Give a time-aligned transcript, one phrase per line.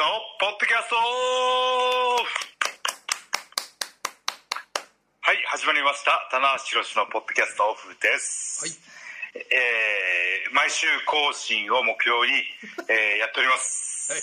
[0.00, 1.04] 宏のポッドキャストは
[5.36, 6.24] い始まりました。
[6.32, 8.64] 棚橋宏のポッドキャストオフです。
[8.64, 8.72] はい。
[9.36, 12.32] えー毎週更新を目標に、
[12.88, 14.22] えーやっております、はい。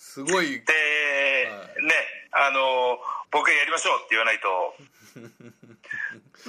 [0.00, 0.64] すごい。
[0.64, 0.72] で、
[1.52, 1.84] はい。
[1.84, 1.92] ね
[2.32, 2.96] あの
[3.28, 4.48] 僕がやりましょうって言わないと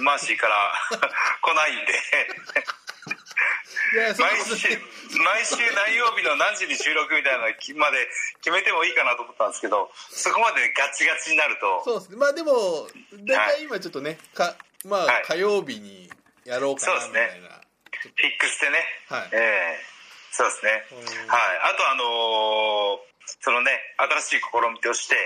[0.00, 1.92] マーシーから 来ないんで
[3.94, 4.68] 毎週
[5.14, 8.08] 毎週何曜日の何時に収録みたいなのまで
[8.40, 11.84] 決めてもいいかなと思ったんですけどそこまでガチガチになると。
[11.84, 12.16] そうですね。
[12.16, 12.88] まあでも
[13.24, 15.24] 大体今ちょっとねかまあはい。
[15.26, 16.10] 火曜日に
[16.44, 17.42] やろうかなそうですね。
[17.42, 17.60] みたいな
[17.96, 19.28] フィックスでね、はい。
[19.32, 19.96] ええ。
[20.30, 21.28] そうですね、うん。
[21.28, 23.06] はい、あとあのー
[23.40, 23.72] そのね
[24.22, 25.16] 新しい試みとして、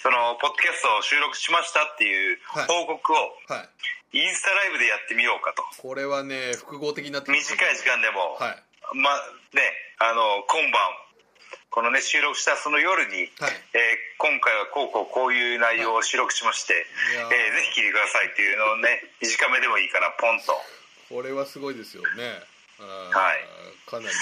[0.00, 2.66] そのポッドキャストを収録しましたっていうはい。
[2.66, 3.16] 報告を
[3.48, 3.68] はい
[4.16, 5.62] インスタライブでやってみようかと。
[5.76, 8.96] これはね複合的になって短い時間でも、はい。
[8.96, 9.12] ま
[9.52, 9.60] ね
[9.98, 10.80] あの今晩
[11.68, 13.52] このね収録したその夜に、はい。
[13.76, 16.72] えー今回はこうこうこういう内容を収録しまして、
[17.12, 17.34] いやー。
[17.34, 20.56] えーぜひ聞いてくださいっていうのをね短めでもいいからポンと。
[21.12, 22.40] これはすごいですよね。
[22.80, 23.44] はい。
[23.90, 24.14] かなり。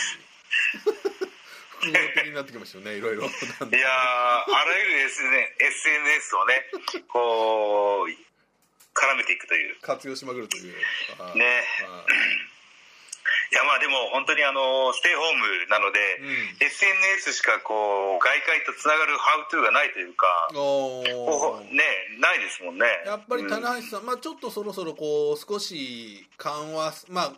[1.78, 3.22] 複合的になってきましたよね いろいろ。
[3.22, 6.70] いやーあらゆる SN SNS をね
[7.08, 8.10] こう
[8.94, 9.76] 絡めていくという。
[9.82, 10.72] 活用しまくるという。
[10.72, 10.74] ね。
[11.18, 12.04] あ
[13.50, 13.54] い。
[13.54, 16.66] やまあでも本当にあのステイホームなので、うん。
[16.66, 21.82] SNS しかこう外界とつながるハウトゥーがないというかね
[22.18, 22.86] ないですもんね。
[23.06, 23.48] やっぱりうん。
[23.48, 27.32] 棚橋さん、まあ、ちょっとそろそろこう少し緩和す、まあ、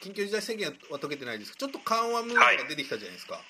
[0.00, 3.40] 緊急事態宣言は解けてないですけど、ちょっと緩和ムードが出てきたじゃないですか。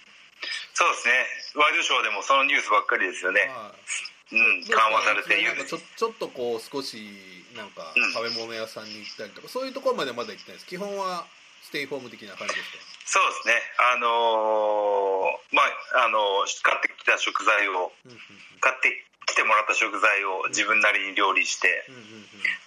[0.75, 1.15] そうですね。
[1.55, 6.97] ワイドショーでもそのニュースばっかりですよね、はいうん、緩和されてんかちょちょっとこう少し
[7.55, 8.13] なんかうん。
[8.13, 10.67] 食べ物屋さんに行ったりとか、そういうところまでまだ行ってないです。
[10.67, 11.27] 基本は
[11.61, 12.79] ステイホーム的な感じですか？
[13.05, 13.61] そうですね。
[13.93, 15.63] あのーま
[16.01, 17.93] ああのー買ってきた食材を
[18.61, 21.85] 買ってきてもらった食材を自分なりに料理して、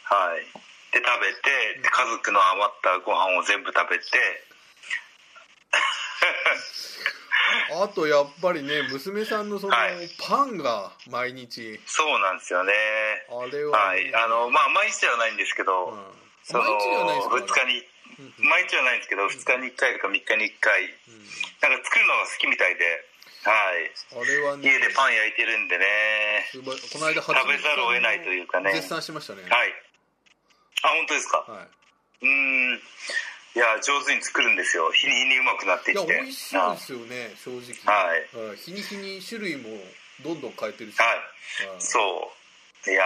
[0.04, 0.46] はい。
[0.94, 4.06] で食べてで家族の余ったご飯を全部食べて
[7.65, 10.10] うんあとやっぱりね娘さんのそのはい。
[10.20, 11.80] パンが毎日。
[11.86, 12.74] そうなんですよね。
[13.30, 14.14] あれは、はい。
[14.16, 16.04] あのまあ毎日ではないんですけど、うん。
[16.44, 17.84] その毎日ではないですか2日に
[18.40, 21.26] 毎日はないんですけど2日に1回とか3日に1回うん。
[21.62, 22.86] なんか作るのが好きみたいで
[23.46, 23.92] はい。
[24.18, 24.64] あれはね。
[24.70, 25.86] 家でパン焼いてるんでね。
[26.52, 26.80] すごい。
[26.80, 28.74] この間食べざるを得ないというかね。
[28.74, 29.44] 絶賛しましたね。
[29.44, 29.74] はい。
[30.84, 31.38] あ本当ですか？
[31.48, 31.68] は
[32.22, 32.82] うーん
[33.56, 34.92] いや上手に作るんですよ。
[34.92, 37.88] 日に日にうまくなっていい、いってや美味しそうですよね正直。
[37.88, 38.12] は
[38.52, 38.54] い。
[38.54, 38.58] い。
[38.58, 39.80] 日に日に種類も
[40.24, 41.00] どんどん変えてるし。
[41.00, 41.72] はい。
[41.72, 41.80] はい。
[41.80, 42.36] そ
[42.86, 42.92] う。
[42.92, 43.04] いや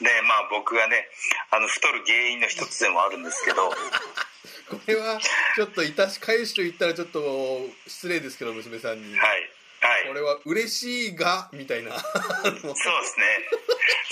[0.00, 0.04] ー。
[0.04, 1.04] ねまあ僕がね
[1.52, 3.68] あの太る原因の一つでもあるんですけど。
[4.72, 5.20] これは
[5.54, 9.50] ちょっといたし返しと言ったらちょっと失礼ですけど娘さんに、はい。
[9.80, 10.08] はい。
[10.08, 11.92] これは嬉しいがみたいな。
[12.00, 12.74] そうですね。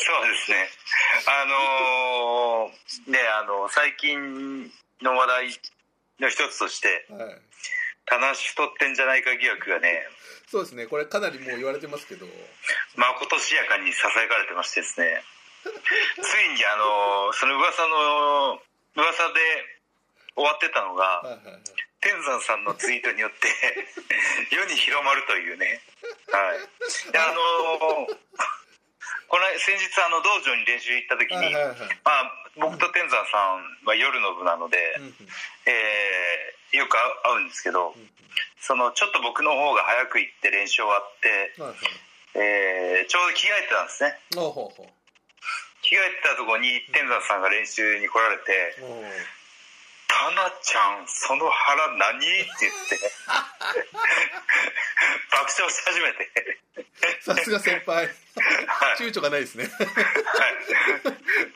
[0.04, 0.68] そうですね。
[1.24, 4.70] あのーね、あの、最近
[5.02, 5.48] の話題
[6.20, 7.40] の一つとして、はい。
[8.06, 8.34] 棚っ
[8.78, 10.02] てんじゃないか疑惑がね、
[10.52, 10.86] そうですね。
[10.86, 12.26] これかなりもう言われてますけど。
[12.96, 15.24] まことしやかに囁かれてましてですね、
[15.64, 18.62] ついにあのーその噂の、
[18.94, 19.40] 噂で
[20.34, 21.62] 終わってたのが、はいはいはい。
[22.00, 23.48] 天山さんのツイートによって
[24.50, 25.80] 世に広まるというね。
[26.30, 27.12] はい。
[27.12, 28.18] で、あのー
[29.32, 31.78] この先日あの道場に練習行った時に、はいはいはい。
[32.04, 32.28] まあ
[32.60, 35.12] 僕と天山さんは夜の部なので、うんうん。
[35.64, 37.92] えーよく会うんですけど、
[38.60, 41.80] そのちょっと僕の方が早く行って練習終わって、はいはい。
[42.36, 44.20] えーちょうど着替えてたんですね。
[44.36, 44.84] ほうほうほ
[45.80, 48.76] 着替えてたとこに天山さんが練習に来られて、
[50.12, 52.20] タナちゃん、その腹何？
[52.20, 52.28] って
[52.60, 53.00] 言って、
[55.32, 56.28] 爆笑し始めて、
[57.24, 57.96] さすが先輩。
[57.96, 58.08] はい。
[59.00, 59.64] 躊躇がないですね。
[59.64, 59.72] はい。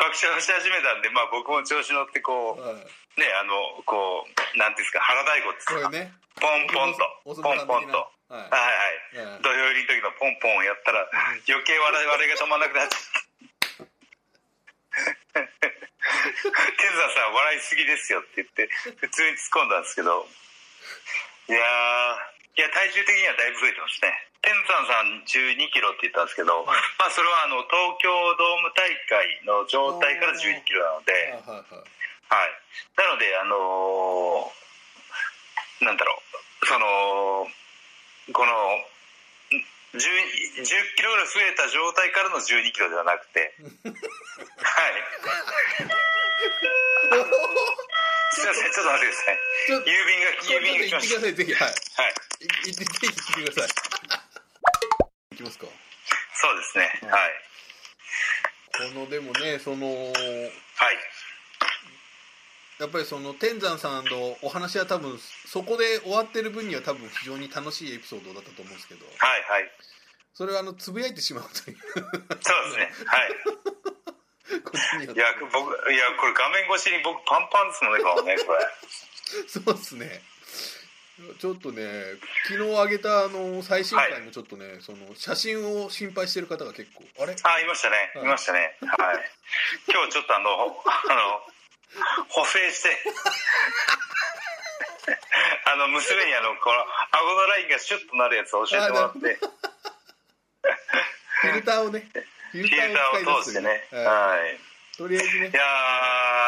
[0.01, 2.77] 爆笑し始めたんで、まあ僕も調子乗ってこう、はい。
[3.21, 6.15] ね、あの、こう、なんていうんですか、腹太鼓ですか、これね。
[6.41, 8.11] ポンポンと、おポンポンと。
[8.29, 8.41] はい。
[8.41, 8.51] はい
[9.21, 9.27] はい。
[9.33, 9.43] はい。
[9.43, 11.11] 土曜日の時のポンポンをやったら、
[11.49, 13.01] 余計笑い笑いが止まらなくなっちゃっ
[14.97, 15.41] た。
[15.41, 20.27] 天山さん笑いすぎですよって言って、普通に突っ込んだんですけど、
[21.49, 24.13] いやー、いや、体重的にはだいぶ増えてますね。
[24.41, 28.09] 天山さん12キロって言ったんですけど、はいまあそれはあの、東京
[28.39, 31.13] ドーム大会の状態から12キロなので、
[31.43, 32.55] はい。
[32.97, 34.67] なので、あのー
[35.85, 36.17] なんだろ
[36.63, 37.47] う、その、
[38.33, 38.53] この、
[39.97, 43.55] 10, 10キロぐらい増えた状態からの12キロではなくて、
[43.85, 43.97] はい。
[48.33, 49.39] すいません、ちょっと待ってください。
[49.67, 51.73] 郵便が、郵便が来まし言ってくださいぜひ。
[51.73, 51.75] はい。
[51.97, 52.03] た。
[52.03, 52.13] はい。
[52.13, 53.87] い言ってぜてください。
[55.43, 55.67] ますか。
[55.67, 57.01] そうですね。
[57.03, 57.09] うん。
[57.11, 57.47] はい。
[58.77, 60.13] このでもねそのはい
[62.79, 69.07] やっぱりその天山さんのお話は多分そこで終わってる分には多分非常に楽しいエピソードだったと思うんですけど。
[69.07, 69.17] はい
[69.49, 69.71] はい。
[70.35, 71.77] それはあのつぶやいてしまうという。
[71.95, 72.93] そうですね。
[73.07, 73.33] はい。
[74.47, 78.61] いや僕いやこれ画面越しに僕パンパンですもんね顔ねこれ。
[79.49, 80.23] そうですね。
[81.41, 81.83] ちょっとね
[82.45, 87.05] 昨日上げたあの最新回もちょっとね、その写真を心配してる方が結構。
[87.23, 87.35] あれ？
[87.43, 88.13] あいましたね。
[88.17, 88.77] いましたね。
[88.83, 89.33] はい。
[89.89, 91.41] 今日ちょっとあのあの
[92.29, 92.97] 補正して。
[95.67, 96.81] あの娘にあのこの
[97.13, 99.19] 顎のラインがシュッとなるやつを教えてもらって。
[101.43, 102.09] フィルターをね
[102.53, 103.87] フィルターを通してね。
[103.93, 104.05] はい。
[104.05, 104.59] はい。
[104.97, 105.49] とりあえずね。
[105.49, 105.61] いや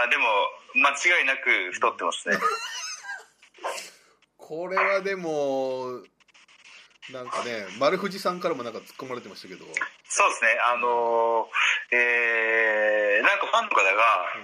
[0.06, 0.26] ーでも
[0.74, 2.38] 間違いなく太ってますね。
[4.36, 6.02] これはでも
[7.10, 9.66] なんかね丸藤さんからもなんか突っ込まれてましたけど、
[10.08, 10.58] そうですね。
[10.64, 14.34] あのーえーなんかファンの方が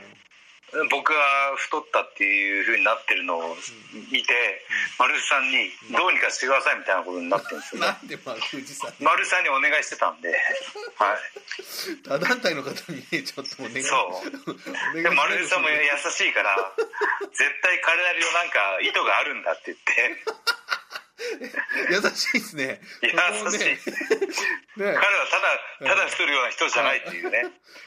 [0.90, 1.18] 僕が
[1.56, 3.56] 太ったっていう風になってるのを
[4.10, 4.34] 見て、
[4.98, 7.86] 丸さんにどうにかしてくださいみたいなことになってるんですよね。
[7.86, 8.96] なんで丸藤さんに？
[9.06, 10.38] 丸さんにお願いしてたんで、はい、
[12.02, 13.82] 他団体の方にねちょっとお願い。
[13.82, 13.94] そ
[14.94, 15.02] う。
[15.02, 15.78] で丸さんも優
[16.10, 16.56] しいから
[17.30, 20.24] 絶対彼なりのなんか意図があるんだって言って。
[21.90, 22.80] 優しいですね。
[23.00, 23.78] 優しい、ねね。
[24.76, 24.98] 彼は
[25.80, 27.44] ただただ太るような人じゃないっていうね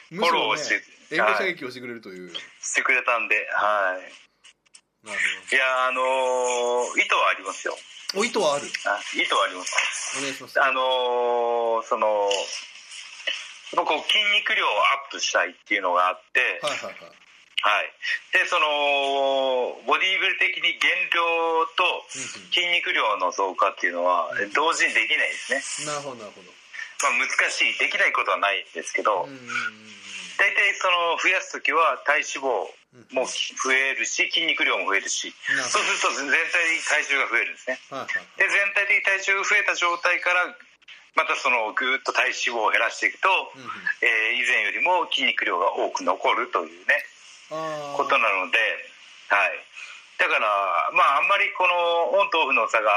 [0.09, 0.81] フォローをして
[1.11, 2.31] 援護射撃をしてくれるという、
[2.61, 4.11] してくれたんではい。
[5.07, 7.77] いやあのー意図はありますよ。
[8.15, 8.67] お意図はある。
[8.85, 10.17] あ意図はあります。
[10.19, 10.59] お願いします。
[10.61, 12.29] あのーその
[13.75, 17.11] 僕筋肉量をアップしたいっていうのがあって、はいはいはい。
[17.57, 17.91] はい、
[18.31, 21.19] でそのボディービル的に減量
[21.75, 21.83] と
[22.15, 22.51] うんうん。
[22.51, 26.51] 筋肉量の増加っていうのはうん同時にできないですね、なるほどなるほど。
[27.03, 29.47] まあ、難しいできないことはないんですけど、うんうんうん
[30.37, 35.33] 大体その増やす時は体脂肪うんも増えるし筋肉量も増えるし
[35.69, 37.77] そうすると全体的に体重が増えるんですね。
[38.39, 40.55] で全体的に体重が増えた状態から
[41.17, 43.27] またそのぐーっと体脂肪を減らしていくと、
[44.05, 47.03] えー以前よりも筋肉量が多く残るというね
[47.97, 48.57] ことなので、
[49.29, 49.57] はい、
[50.21, 50.47] だから
[50.93, 52.91] まああんまりこのオンとオフの差が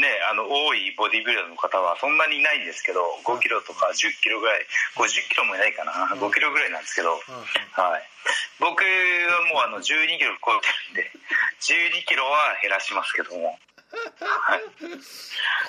[0.00, 4.66] ねあの多いボディビルダーの方はそんなにいないんですけど5キロとか10キロぐらい
[4.96, 6.10] 50キロもいないかな。
[6.12, 6.20] うん。
[6.20, 7.22] 5キロぐらいなんですけど、はい。
[8.58, 8.88] 僕は
[9.52, 11.12] もうあの12キロ超えてるんで
[11.60, 13.56] 12キロは減らしますけども、
[14.18, 14.60] はい、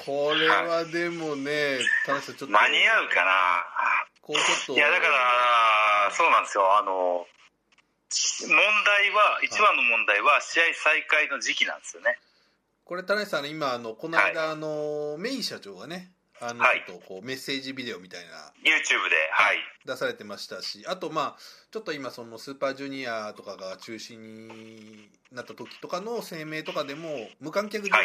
[0.05, 2.53] これはでもね田中さんちょっと。
[2.55, 3.63] 間に合うかな。
[4.21, 4.73] こうちょっと。
[4.73, 6.77] いやだからそうなんですよ。
[6.77, 7.25] あの
[8.11, 12.17] 問題は一番の問題は試合再開の時期なんですよね
[12.91, 16.11] これ田中さん今あのこの間、あのメイ社長がね
[16.41, 16.83] あのはい。
[16.85, 18.27] ちょっとこうメッセージビデオみたいな
[18.59, 19.57] YouTube ではい。
[19.85, 21.41] 出されてましたしあとまあ
[21.71, 27.07] ちょっと今そのスーパージュニアとかが中止になった時とかの声明とかでも
[27.39, 27.99] 無観客試合を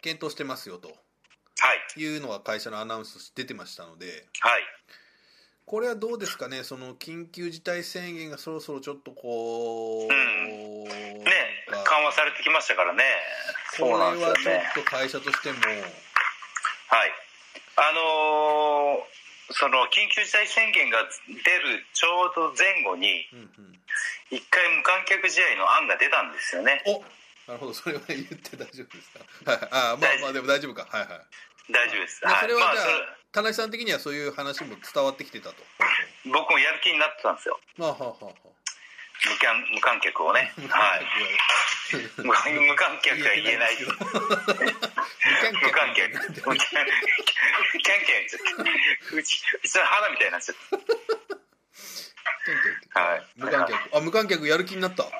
[0.00, 0.94] 検討してますよとは
[1.98, 2.00] い。
[2.00, 4.06] いうのが会社のアナウンス出てましたので
[4.40, 4.62] はい
[5.70, 6.64] これはどうですかね？
[6.64, 10.82] その緊急事態宣言がそろそろちょっとこう、うん。
[10.82, 11.22] ね
[11.70, 13.04] 緩和されてきましたからね。
[13.78, 15.58] これはちょっと会社としても。
[15.60, 17.14] はい。
[17.76, 19.10] あのー
[19.52, 23.78] その緊急事態宣言が出るちょうど前後にうんうん。
[24.30, 26.82] 一回無観客試合の案が出たんですよね。
[26.86, 27.02] お
[27.46, 27.74] なるほど。
[27.74, 29.10] それは言って大丈夫です
[29.44, 29.52] か？
[29.52, 29.68] はい。
[29.70, 30.86] あまあまあでも大丈夫か。
[30.90, 31.20] はいはい
[31.72, 35.54] 大丈夫です、まあそれはじゃあ、まあ田中さん的にはそういう話も伝わってきてたと。
[36.26, 37.60] 僕もやる気になってたんですよ。
[37.78, 38.50] まあはあはあはあ。
[39.22, 40.52] 無観無観客をね。
[40.68, 41.06] はい。
[42.18, 42.32] 無
[42.74, 44.10] 観客が言えない無無観
[45.54, 46.10] 客無観客。
[46.34, 47.94] キャ
[49.14, 50.56] ンうちうちの花みたいになっちゃっ
[52.94, 53.00] た。
[53.00, 53.26] はい。
[53.36, 53.96] 無観客。
[53.96, 55.04] あ無観客やる気になった。
[55.04, 55.12] はい。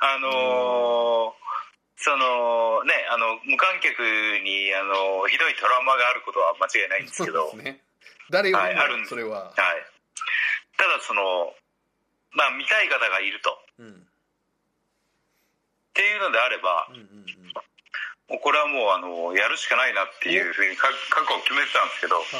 [0.00, 1.39] あのー
[2.00, 4.00] そのねあの無観客
[4.40, 7.52] にあのひどいトラウマがあることは間違いないんですけど。
[7.60, 7.84] ね。
[8.32, 9.12] 誰よりはいあるんです。
[9.12, 9.54] もそれは、はい、
[10.80, 11.52] ただその
[12.32, 13.52] まあ見たい方がいると。
[13.78, 13.92] うん。
[13.92, 14.00] っ
[15.92, 17.20] ていうのであればうんうんうん。
[18.32, 22.32] もうこれはもうあのやるしかないなっていうふうにか覚悟を決めてたんですけど、はい、は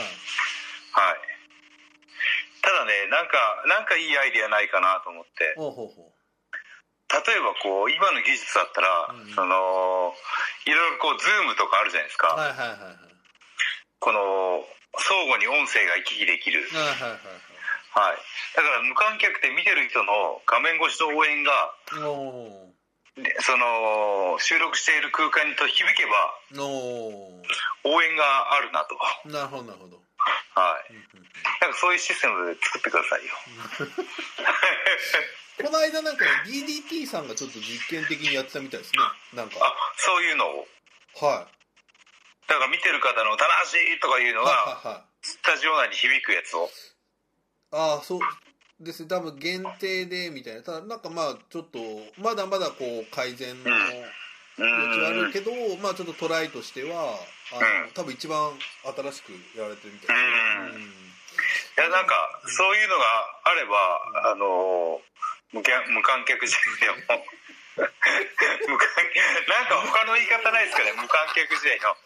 [1.12, 1.21] い。
[2.64, 3.37] ただねなんか
[3.69, 5.52] なんかいいアイデアないかなと思って。
[5.61, 6.09] ほうほうほ
[7.11, 10.14] 例えばこう今の技術だったら、うんその
[10.67, 12.97] いろいろこうズームとかあるじゃないですか、うはいはいはいはい。
[13.99, 14.64] この
[14.97, 17.50] 相互に音声が行き来できる、はいはいはい
[17.90, 18.19] はい、
[18.55, 21.75] だから無観客で見てる人の画面越しの応援が
[23.43, 28.95] その収録している空間にと響けば応援があるなと。
[29.26, 29.99] なるほどなるほど
[30.55, 30.93] はい。
[30.93, 31.27] うんうんうん。
[31.61, 33.35] なんかそういうシステムで作ってくださいよ。
[35.65, 38.99] この間なんか DDT さんがちょっと実験的にやってたみたいですね。
[39.35, 39.57] なんか。
[39.61, 40.69] あそういうのを。
[41.21, 42.49] はい。
[42.49, 45.27] だから見てる方の「楽しい!」とかいうのはいがはいはい。
[45.27, 46.71] スタジオ内に響くやつを。
[47.73, 48.21] ああそう
[48.81, 49.09] ですね。
[49.09, 50.62] 多分限定でみたいな。
[50.62, 51.79] ただなんかまあちょっと
[52.17, 53.71] まだまだこう改善の
[54.67, 55.50] 余う地はあんるけど、
[55.83, 57.17] まあちょっとトライとしては
[57.52, 57.90] あの、うん。
[57.95, 58.52] 多分一番
[58.85, 60.23] 新しくやられてるみたいで
[60.73, 60.85] すね、
[61.79, 63.05] いやなんかそういうのが
[63.45, 65.00] あればあの
[65.52, 66.55] 無観無観客試
[66.87, 67.25] 合の。
[67.81, 67.87] 無
[68.76, 68.88] 観
[69.49, 70.93] なんか他の言い方ないですかね？
[70.93, 71.97] 無観客試合の。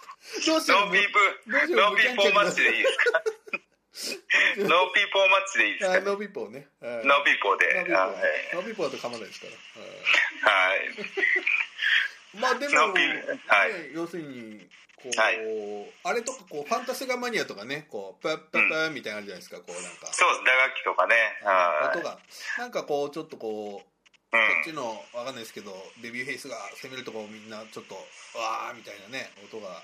[0.47, 3.23] どう no peop どうしよう no people match でいいですか？
[4.59, 5.93] no people match でいいですか？
[5.97, 6.69] あ no people ね。
[6.81, 7.85] no no people で。
[7.89, 9.53] no people で構わないですから、
[10.53, 10.89] はいはい
[12.41, 13.73] まあでも、はい。
[13.73, 14.61] ね要するに
[14.97, 15.39] こう、はい。
[16.05, 20.07] あれとかこうファンタスティカマニアとかねこうパッパッパッみたいなのあるじゃないですかこうなんか。
[20.13, 21.15] そう打楽器とかね。
[21.43, 21.99] はい。
[21.99, 22.19] 音が
[22.59, 23.94] なんかこうちょっとこう
[24.35, 25.71] こうんっちのわかんないですけど
[26.03, 27.95] ベビーフェイスが攻めるところをみんなちょっと
[28.35, 29.83] わーみたいなね音が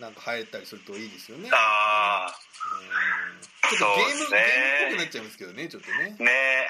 [0.00, 1.50] なんか入ったりするといいですよね。
[1.52, 2.26] あ
[3.70, 4.42] ちょっとゲーム、ね。
[4.90, 6.16] ゲームっぽくなっちゃいますけどねちょっとね。
[6.18, 6.66] ねえ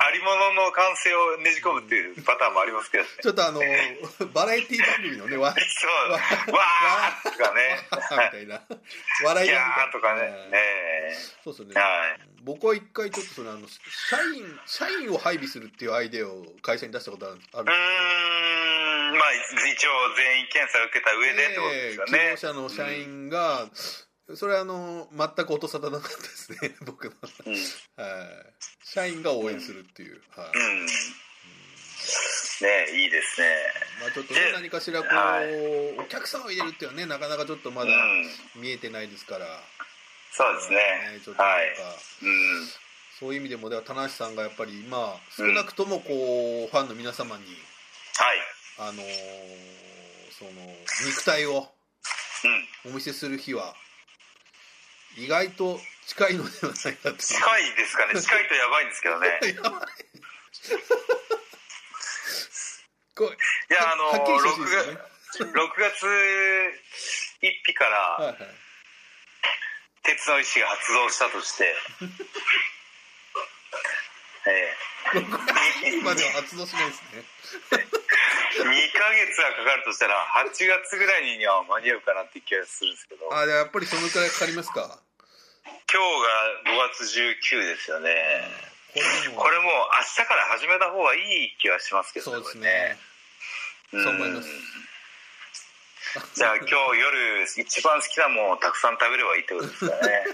[0.00, 3.10] あありものの感性をねじ込むっていうパターンもありますけどね。
[3.22, 3.60] ちょっとあの
[4.34, 6.10] バラエティ番組のね わそう。
[6.10, 7.78] わわーとかね。
[7.92, 8.62] みたいな。
[9.22, 10.20] 笑いいやーとかね。
[10.22, 10.54] うん。
[10.54, 11.16] え。
[11.44, 11.74] そうですね。
[11.76, 12.34] えはい。
[12.42, 17.64] 僕は一回ちょっとそのあの社員社員を配備するっていうアイデアを会社に出したことあるうーん
[19.16, 22.36] まあ一応全員検査を受けた上でってことですよね。
[22.36, 23.68] 希望者の社員が、
[24.34, 27.12] それはあの全く音沙汰なかったですね 僕の、
[27.46, 30.58] うん、うんはい、社員が応援するっていう、はい。
[30.58, 30.86] うん。
[30.86, 30.92] ね
[32.92, 33.72] いいですね。
[34.00, 35.98] まあ、ちょっとねで何かしらこう、はい。
[35.98, 38.30] お客さんを入れるっていうのはねなかなかちょっとまうだん。
[38.56, 39.46] 見えてないですから、
[40.32, 41.20] そうですね。
[41.24, 41.76] ちょっとなんか、はい。
[42.22, 42.68] うん
[43.24, 48.90] そういう意味でもでは田無さんがやっぱりまあ少なくともこう、ファンの皆様にはい。
[48.90, 49.04] あのー
[50.36, 50.50] その
[51.06, 51.64] 肉体を
[52.84, 52.92] うん。
[52.92, 53.74] お見せする日は
[55.16, 58.20] 意外と近いのではないかと近いですかね。
[58.20, 59.28] 近いとやばいんですけどね。
[59.56, 59.82] やばい。
[63.70, 65.00] いやあのはっきりしてほしいですよね。
[65.50, 68.36] 6月1日からはいはい。
[70.02, 71.74] 鉄の意志が発動したとして
[74.46, 74.74] え
[75.14, 77.24] 6月までは発動しないですね。
[77.72, 80.14] え2ヶ月はかかるとしたら
[80.46, 83.26] 8月ぐらいには間に合うかなって気がするんですけど。
[83.26, 84.98] 今あやっぱりそのくらいかかりますか？
[85.88, 86.00] 日が
[86.72, 88.14] 5月19ですよね。
[88.94, 89.00] こ
[89.50, 92.96] れでもう明日から始めた方がいい気はしますけどそうですこね。
[93.92, 94.48] れそう思います。
[96.34, 100.24] じゃあ今日夜一番好きなものをたくさん食べればいいってことですかね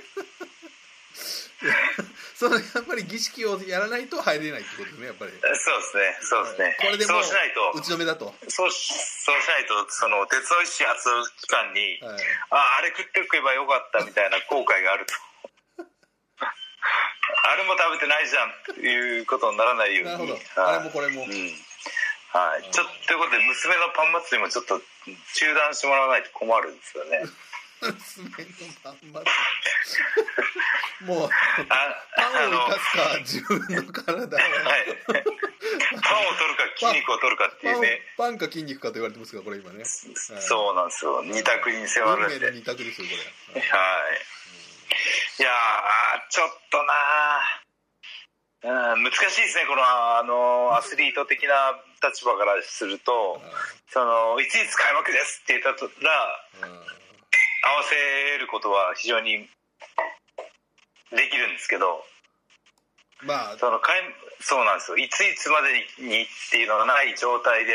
[2.41, 5.37] そのやっぱり儀式をやらないと入れないってことですねやっぱり。
[5.37, 6.17] そうですね。
[6.25, 6.73] そうですね。
[6.81, 7.77] これでもうそうしないと。
[7.77, 15.13] 打ち止めだと、そうしそうしないとその鉄の意志発動期間に、はい、ああれ食っておけばよかったみたいな後悔があると。
[17.45, 20.09] あれも食べてないじゃんっていうことにならないように。
[20.09, 20.33] なるほど。
[20.65, 20.77] はい。
[20.77, 21.29] あれもこれも、うん。
[22.33, 27.21] はい、ちょっとということで娘のパン祭りもちょっと中断してもらわないと困るんですよね
[27.81, 28.31] 娘の
[28.85, 29.23] まんま
[31.07, 31.29] もうあ
[32.17, 34.51] パンを生かすか自分の体をはい
[35.11, 35.19] パンを
[36.37, 38.01] 取るか筋肉を取るかっていうね。
[38.17, 39.85] パンか筋肉かと言われてますがこれ今ね。
[39.85, 41.23] そうなんですよ。
[41.25, 43.15] 二択に迫られて二択ですよこ
[43.55, 43.61] れ。
[43.61, 43.71] はい。
[45.39, 45.43] い。
[45.43, 45.51] やー、
[46.31, 53.41] ちょっとなー、うん、難しいですね、この、あの、アスリート的な立場からすると、
[53.89, 55.77] その、いついつ開幕ですって言ったら、
[56.69, 57.01] うん
[57.63, 59.49] 合わせることは非常に
[61.13, 62.05] できるんですけど、
[63.23, 64.01] まあその、開
[64.41, 64.97] そうなんですよ。
[64.97, 67.73] いついつまでにっていうのがない状態で、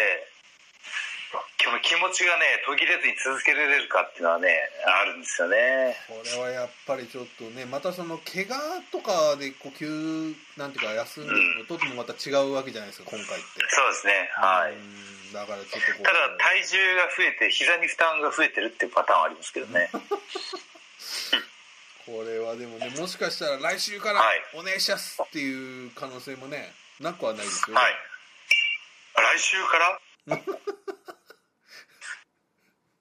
[1.86, 4.50] 気持ちがね、途切れずに続けられるかっていうのはね、
[4.86, 5.96] あるんですよね。
[6.08, 13.46] これはやっぱりちょっとねまたその怪我とかで呼吸なんていうか休んでるのともまた違うわけじゃないですか今回って。
[13.70, 14.74] そうですね、はい。
[14.74, 16.04] うんだからちょっとこう。
[16.04, 19.90] ただ体重が増えて膝に負担が増えてるっていうパターンはありますけどね。
[22.06, 24.44] これはでもねもしかしたら来週からはい。
[24.54, 27.96] お願いしますっていう可能性もねなくはないですよ、はい。
[29.38, 30.00] 来週から？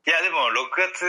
[0.04, 1.00] いやでも6月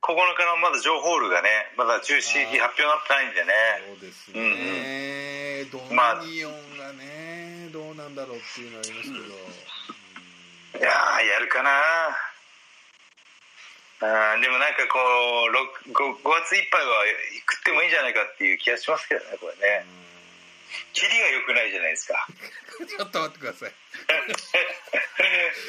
[0.00, 3.52] 9日のまだ情報ルがねまだ中止発表になってないんでね。
[3.92, 11.70] そうですね、ドまあミニオンがねどうなんだろうっていうのはありますけど、いやーやるかな。
[14.00, 14.96] うんでもなんかこ
[15.48, 17.04] う 5, 5月いっぱいは
[17.48, 19.84] 食ってもいいんじゃないかっていう気がしますけどねこれね。
[20.92, 22.26] キリが良くないじゃないですか
[22.86, 23.74] ちょっと待ってください。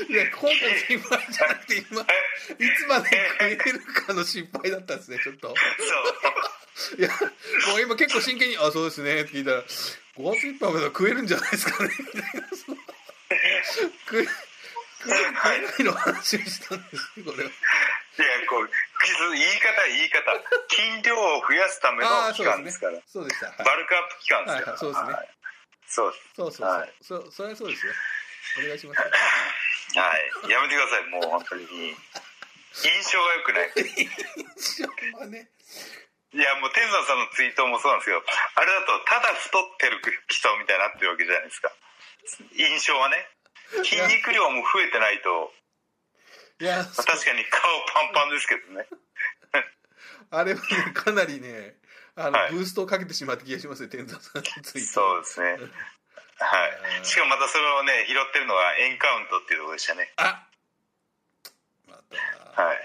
[0.09, 2.05] いや今回の心配じゃなくて今い
[2.77, 3.09] つまで
[3.55, 5.47] 食えるかの心配だったんですねちょっと。
[5.47, 6.99] そう。
[6.99, 7.09] いや
[7.67, 9.63] もう今結構真剣に「あそうですね」って聞いたら
[10.17, 12.47] 「5月いっぱいまでは食えるんじゃないですかね」みたいな。
[14.05, 17.49] 食え食え食えないの話をしたんですこれは。
[17.49, 18.69] いやこう
[19.33, 20.31] 言い方言い方。
[20.69, 22.99] 筋量を増やすための期間ですから。
[23.07, 23.57] そうでした、はい。
[23.63, 25.13] バルクアップ期間ですから、はいはいそうですね。
[25.13, 25.36] はい
[25.87, 26.93] そうそうそうそう、はい。
[27.01, 27.93] そそれはそうですよ。
[28.59, 29.11] お願いしますよ。
[30.03, 30.51] はい。
[30.51, 31.09] やめてください。
[31.09, 31.65] もう本当に。
[31.65, 33.71] 印象が良くない。
[34.53, 35.49] 印象はね。
[36.35, 41.71] いやもう天山さんのツイートもそうなんですけどあれだとただ太ってる人みたいになってるわけじゃないですか。
[42.53, 43.23] 印象はね。
[43.83, 45.51] 筋肉量も増えてないと。
[46.59, 47.63] いやまあ確かに顔
[48.11, 48.85] パンパンですけどね。
[50.29, 51.79] あれはねかなりね
[52.17, 52.51] あの、はい。
[52.51, 54.91] ブーストをかけてしまった気がしますよ天山さんのツイート。
[54.91, 55.69] そうですね。
[56.41, 56.67] は
[57.01, 57.05] い。
[57.05, 60.11] しかもまたそれをね拾ってるのがエンカウントっていうところでしたね。
[60.17, 60.45] あ
[61.87, 62.61] また。
[62.61, 62.77] はい。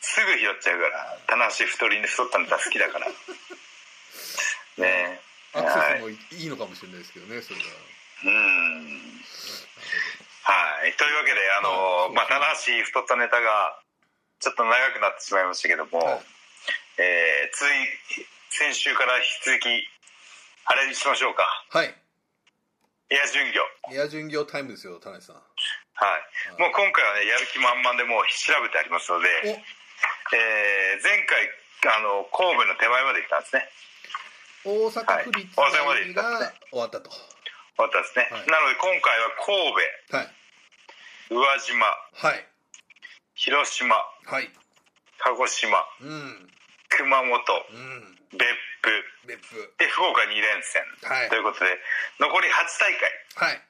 [0.00, 3.08] すぐ拾っちゃうから棚橋太りに太ったネタ好きだから。
[4.76, 5.20] ね
[5.52, 7.64] アクセスもいいのかもしれないですけどねそれが
[8.24, 9.24] うん。
[10.44, 10.92] はい。
[10.96, 11.68] というわけであの、
[12.04, 13.80] はいまあ、棚橋太ったネタが
[14.38, 16.20] ちょっと長くなってしまいましたけども、はい。
[16.98, 19.66] えーつい先週から引き続き
[20.66, 21.46] あれにしましょうか。
[21.70, 21.94] はい。
[23.10, 23.62] エア巡業。
[23.94, 25.36] エア巡業タイムですよ田中さん。
[25.36, 26.60] はい。
[26.60, 29.28] もう今回はねやる気満々でもう調べてありますので、
[30.34, 31.48] えー前回
[31.96, 33.64] あの神戸の手前まで来たんですね。
[34.64, 36.60] お大阪府立はい大阪まで行ったですね。
[36.70, 37.10] 終わったと。
[37.10, 37.18] 終
[37.78, 38.46] わったんですね、はい。
[38.46, 39.56] なので今回は神
[40.20, 40.34] はい。
[41.30, 41.86] 戸宇和島。
[42.28, 42.46] はい。
[43.34, 43.96] 広島。
[43.96, 44.50] はい。
[45.18, 45.84] 鹿児島。
[46.02, 46.50] うん
[46.90, 47.38] 熊本
[47.70, 48.18] うん。
[48.32, 48.46] 別
[48.82, 49.04] 府。
[49.26, 49.74] 別府。
[49.78, 51.28] で福岡2連戦、はい。
[51.28, 51.78] ということで
[52.20, 53.10] 残り8大会。
[53.36, 53.62] はい。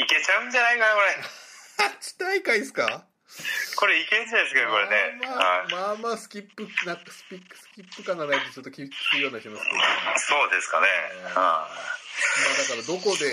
[0.00, 1.16] いけちゃうんじゃないかなこれ。
[1.90, 3.04] 8大会ですか？
[3.76, 5.98] これいけるんじゃないですかこれね、まあはい。
[5.98, 9.84] まあスキップなんかスピックスキップ感がないとちょっときついような気がしますけど、ね、
[10.16, 11.68] そうですかね、うんはまあ
[12.62, 13.26] だからどこで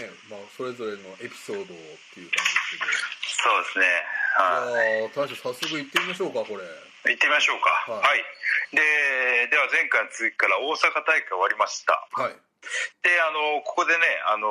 [0.00, 1.66] ねまあそれぞれのエピソードっ
[2.14, 2.86] ていう感じで
[3.28, 3.86] すいそうですね。
[3.86, 5.10] けど、はい。
[5.14, 6.64] 大将早速行ってみましょうかこれ。
[7.12, 7.70] 行ってみましょうか。
[7.92, 12.06] ははいい、ででは前回の続きから大阪大会終わりました。
[12.12, 12.36] はい。
[13.02, 14.48] であのここでねあの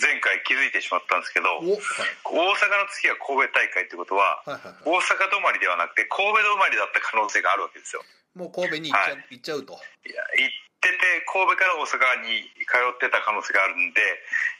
[0.00, 1.80] 前回気づいてしまったんですけどおはい。
[2.24, 5.02] 大阪の次は神戸大会ってことははいはいはい。
[5.02, 8.02] 大阪止まりではなくて神戸止まりだった可能性があるわけですよ。
[8.34, 9.26] もう神戸に行っちゃ,、はい。
[9.36, 9.74] 行っちゃうと。
[10.06, 14.02] いや行ってて神戸から大阪に通ってた可能性があるんで、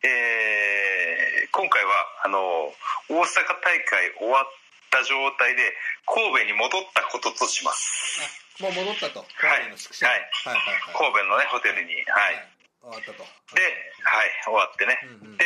[0.06, 1.92] えー今回は
[2.24, 2.72] あの
[3.12, 4.48] 大阪大会終わっ
[4.88, 5.76] た状態で
[6.08, 8.24] 神戸に戻ったこととします。
[8.24, 9.20] あもう戻ったと。
[9.20, 9.68] はい。
[9.68, 10.08] 神戸の宿舎。
[10.08, 10.24] はい。
[10.48, 10.96] はいはいはい。
[10.96, 11.92] 神戸のねホテルに。
[12.08, 12.40] はい、
[12.80, 13.20] 終わったと。
[13.52, 13.61] で、
[14.00, 15.37] はい、終わってね、うんうん。
[15.37, 15.44] で、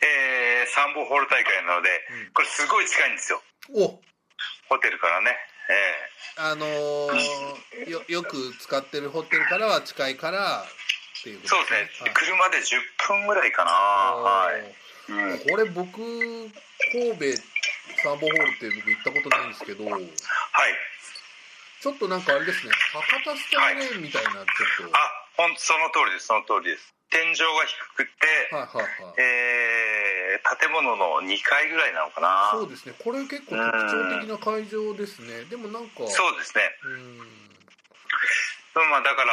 [0.00, 1.92] えー、サンボホール大会なので、
[2.24, 2.32] うん。
[2.32, 3.44] これすごい近いんですよ。
[3.76, 4.00] お。
[4.72, 5.51] ホテルからね、え
[6.36, 12.14] あのー、よよく使ってるホテルからは近いからっていうーことそうですね、はい。
[12.14, 12.80] 車で10
[13.20, 13.70] 分ぐらいかな。
[13.70, 14.60] はい、
[15.12, 17.36] うん、これ僕神戸
[18.02, 20.02] サンボホールって僕行ったことないんですけどはい。
[21.82, 22.72] ちょっとなんかあれですね。
[22.94, 24.98] 博多スタイルみたいなちょっと、あ
[25.36, 26.26] ほんその通りです。
[26.26, 29.14] その通りです天井が低くて、はいはいはい。
[29.20, 32.50] えー建物の2階ぐらいなのかな。
[32.52, 32.94] そうですね。
[32.98, 35.44] これ結構特徴的な会場ですね。
[35.50, 36.64] でもなんかそうですね。
[36.84, 38.88] うん。
[38.88, 39.32] まあだから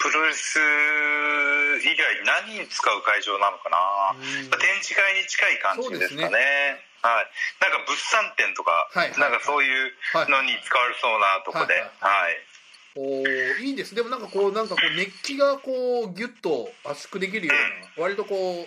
[0.00, 2.02] プロレス以外
[2.48, 4.16] 何に使う会場なのかな、
[4.58, 6.80] 展示会に近い感じですかね。
[7.00, 9.92] はい、なんか物産展とか、はいはいなんかそういう
[10.28, 12.49] のに使われそうなとこで、はいはいおーい
[12.96, 13.94] いです。
[13.94, 18.66] でもなんかこうなんかこう熱気がこうギュッと圧縮できるような割とこ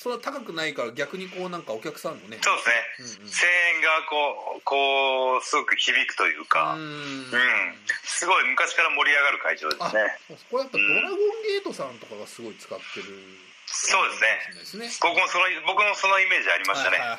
[0.00, 2.38] そんな高くないから逆にこうなんかお客さんもね。
[2.40, 2.62] そうで
[3.02, 3.32] すね、うんうん。
[3.34, 7.22] 声援がこうこうすごく響くというか、ううん。
[7.22, 7.26] ん
[8.04, 10.18] すごい昔から盛り上がる会場ですあね
[10.50, 13.10] これやっぱドラゴンゲートさんとかがすごい使ってる
[13.66, 14.08] そう
[14.54, 14.86] ですね。
[14.86, 15.10] ですね。
[15.10, 17.18] 僕もその僕もそのイメージありましたね、は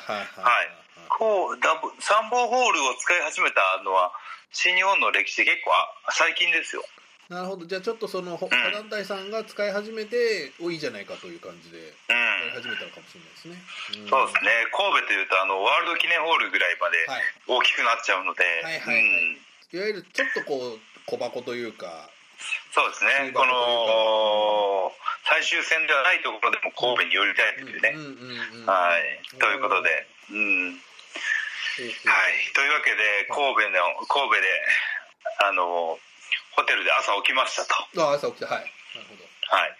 [1.10, 4.12] こうダブ参謀ホールを使い始めたのは
[4.52, 6.82] 新日本の歴史で結構あ最近ですよ。
[7.30, 7.64] なるほど。
[7.64, 11.94] じゃあちょっとその他団体さんが使い始めておいいじゃないかという感じで
[12.58, 13.54] 始めたのかもしれないですね、
[14.02, 14.10] ん。
[14.10, 14.50] そうですね。
[14.74, 17.22] 神戸というとあのワールド記念ホールぐらいまではい。
[17.46, 18.98] 大きくなっちゃうので、はいはいはい。
[18.98, 19.38] うん。
[19.70, 22.10] いわゆるちょっとこう小箱というか
[22.74, 23.30] そうですね。
[23.30, 24.90] この
[25.30, 27.94] 最終戦ではないところでも神戸に寄りたいというね、
[28.66, 29.38] はい。
[29.38, 30.82] ということでうん
[31.78, 31.94] はい、
[32.52, 34.48] というわけで神戸の神戸で
[35.46, 35.98] あの
[36.56, 37.62] ホテルで朝起きました
[37.94, 38.10] と。
[38.10, 38.66] あ朝起きてはい。
[38.94, 39.14] なるほ
[39.50, 39.74] はい、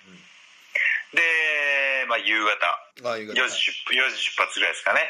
[1.15, 3.03] で、まあ、夕方。
[3.03, 3.35] どあ夕方。
[3.35, 5.01] 4時出4時出発ぐらいですかね。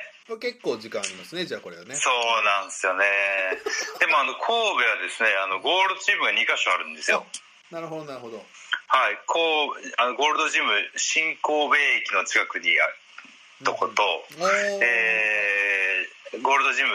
[0.40, 1.94] 結構時間ありますねじゃあこれはね。
[1.96, 3.04] そうなんですよね。
[3.98, 7.26] でもあの神戸はですねあのゴールドジムが2箇所あるんですよ。
[7.70, 8.44] なるほどなるほど。
[8.86, 9.18] はい。
[9.26, 12.94] こうあのゴールドジム新神戸駅の近くにある
[13.64, 14.02] とこと、
[14.38, 14.78] おー。
[14.82, 15.89] えー
[16.38, 16.90] ゴールドジム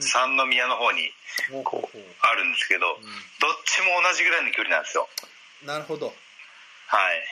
[0.00, 1.12] 三宮の方に
[1.52, 3.00] あるんですけど、どっ
[3.64, 5.08] ちも同じぐらいの距離なんですよ。
[5.66, 6.06] なるほど。
[6.06, 6.12] は
[7.12, 7.22] い。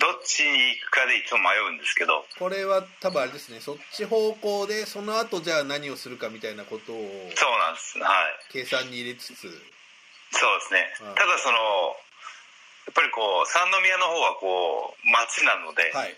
[0.00, 2.24] どっちに行くかでいつも迷うんですけど。
[2.38, 3.60] これは多分あれですね。
[3.60, 6.96] そっち方向でその後じゃあ何をするかみたいなことを
[7.36, 7.98] そうなんです。
[7.98, 8.52] はい。
[8.52, 9.44] 計算に入れつつ。
[9.44, 9.56] そうで
[10.68, 11.14] すね、うん。
[11.14, 11.56] ただその
[12.88, 16.16] やっぱりこう三宮の方はこう町なので、はい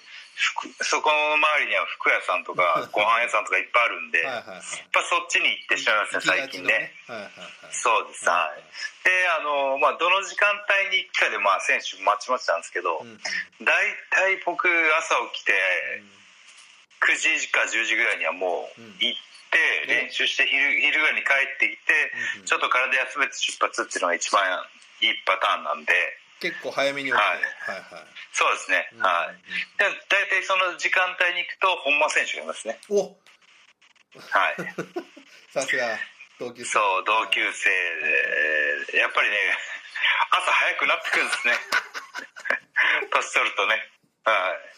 [0.82, 6.42] そこの周りには服屋さんとかご飯屋さんとかいっぱいあるんで、はいやっぱそっちに行ってしまいますね。
[6.42, 8.26] 最近ねはいはいはいそうです。
[8.26, 8.62] はい。
[9.06, 13.18] であのまあどの時間帯に行くかでまあ選手まちまちなんですけど、うんうん。
[13.62, 13.70] 大
[14.10, 15.54] 体僕朝起きて
[16.98, 18.98] 9時か10時ぐらいにはもううん。
[18.98, 19.20] 行っ
[19.54, 21.94] て練習して昼昼ぐらいに帰ってきて
[22.42, 22.46] うんうん。
[22.46, 24.42] ちょっと体休めて出発っていうのが一番
[24.98, 25.94] いいパターンなんで
[26.40, 27.38] 結構早めに起きてははい。
[27.38, 27.42] い
[27.94, 28.06] はい。
[28.32, 28.88] そうですね。
[28.94, 29.36] うんはい。
[29.78, 32.78] で大体その時間帯に行くと本間選手がいますね。
[32.90, 33.16] お。
[34.18, 34.56] はい。
[35.52, 35.98] さすが
[36.38, 36.70] 同級生。
[36.70, 37.70] そう同級生
[38.90, 38.98] で。
[38.98, 39.36] やっぱりね
[40.30, 41.54] 朝早くなってくるんですね。
[43.12, 43.90] 年取るとね。
[44.24, 44.74] はい。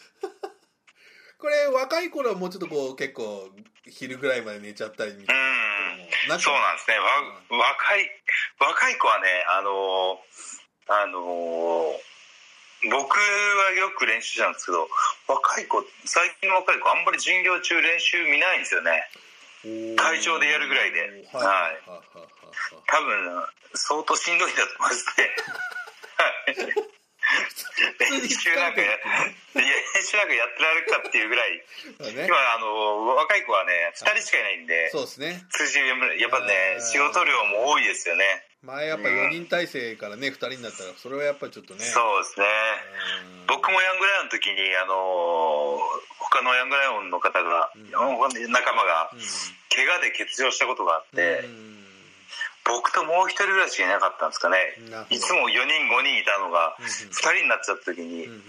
[1.39, 3.51] これ若い頃はもうちょっとこう結構
[3.85, 5.41] 昼ぐらいまで寝ちゃったりみたいな。
[5.43, 6.39] うん。
[6.39, 7.05] そうなんですね、わ
[7.49, 8.11] 若い
[8.59, 10.19] 若い子はねあの
[10.87, 11.99] あの
[12.91, 14.87] 僕はよく練習したんですけど
[15.27, 19.03] 若い子最近の若い子あんまり授業中練習見ないんですよね。
[19.97, 21.01] 会場でやるぐらいで。
[21.33, 21.43] はい。
[21.43, 22.07] はい。
[22.87, 25.29] 多分相当しんどいんだと思いますね
[26.17, 26.87] はい。
[27.99, 28.97] 練習なんかや
[29.53, 29.65] 練
[30.01, 31.65] 習なんかやってられるかっていうぐらい。
[31.99, 32.25] はいね。
[32.25, 35.43] 今あの若い子はね2人しかいないんでそうですね。
[35.51, 35.87] 通じる
[36.19, 41.81] やっぱね仕事量も多いですよね前やっぱ4人体制からね2人になったらそれはやっぱりちょっとね。
[41.85, 42.45] そうですね。
[43.45, 43.47] うん。
[43.47, 45.77] 僕もヤングライオンの時にあの
[46.17, 47.91] 他のヤングライオンの方が、うん。
[48.51, 49.19] 仲間がうん。
[49.69, 51.85] 怪我で欠場したことがあって、うん。
[52.65, 54.57] 僕ともう一人ぐらいしかいなかったんですかね。
[55.09, 58.41] いつも4人5人いたのがうん2人になっちゃった時に、うん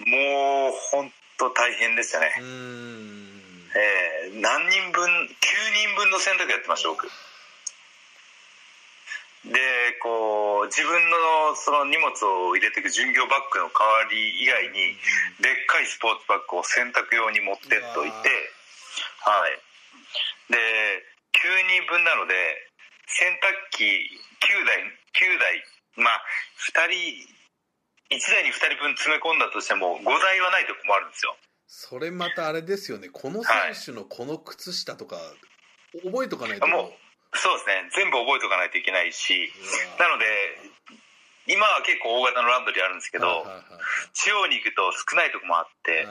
[0.00, 2.44] もう本当大変でしたね、うん。
[2.44, 3.30] うん
[3.76, 7.06] えー何人分9人分の洗濯やってました僕
[9.44, 9.56] で
[10.02, 12.12] こう自分のその荷物
[12.48, 15.00] を入れていく巡業バッグの代わり以外に
[15.40, 18.28] でっかいスポーツバッグを洗濯用に持ってっといて
[19.24, 19.56] はい。
[20.52, 20.58] で
[21.40, 22.36] 9人分なので
[23.08, 23.84] 洗濯機
[24.44, 24.84] 9台
[25.16, 25.64] 9台
[25.96, 26.20] まあ
[26.68, 27.40] 2人
[28.12, 31.36] 1台に2人分詰め込んだとしても5台はないと困るんですよ。
[31.66, 33.08] それまたあれですよね。
[33.08, 35.16] この選手のこの靴下とか
[36.04, 36.92] 覚えとかないともう
[37.34, 37.90] そうですね。
[37.94, 39.52] 全部覚えとかないといけないし。
[39.98, 40.26] なので
[41.46, 43.46] 今は結構大型のランドリーあるんですけど
[44.12, 46.06] 地方に行くと少ないとこもあって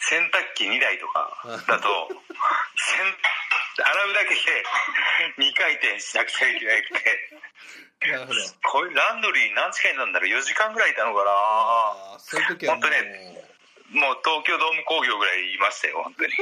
[0.00, 1.32] 洗濯機2台とか
[1.66, 3.00] だと洗
[3.78, 4.64] 洗うだけで
[5.38, 7.38] 2回転しなくちゃいけなくて。
[8.10, 8.40] なるほど。
[8.62, 12.82] こういうランドリー何時間いたんだろう？4時間ぐらいいたのかあーそういう時はもう。
[12.82, 13.02] 本当ね
[13.90, 16.32] なもう東京ドーム工業ぐらいいましたよ本当に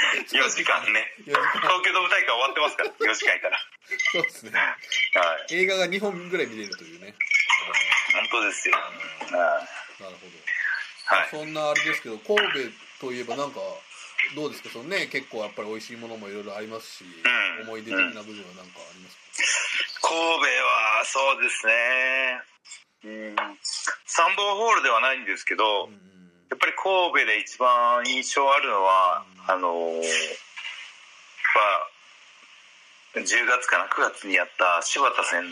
[0.32, 1.12] 4時間ね。
[1.20, 1.60] 4時間。
[1.60, 3.58] 東京ドーム大会終わってますから 4時間いたら。
[4.12, 4.52] そうですね。
[4.58, 4.76] は
[5.50, 5.54] い。
[5.54, 7.14] 映画が2本ぐらい見れるというね。
[8.12, 8.76] 本当ですよ。
[8.78, 9.66] なる
[10.00, 11.16] ほど。
[11.16, 11.28] はい。
[11.30, 13.60] そんなあれですけど神戸といえばなんか
[14.34, 14.70] どうですか？
[14.70, 17.62] そのね結構やっぱり美味しいものもいろいろありますし、ん。
[17.62, 19.16] 思い出的な部分はなんかあります
[20.00, 22.42] か、神戸はそうですね。
[23.04, 23.36] うん。
[24.06, 26.00] 参道ホールではないんですけど、うんうん。
[26.50, 31.60] やっぱり神戸で一番印象あるのは、うんあのーま
[33.16, 35.42] あ10月かな9月にやった柴田戦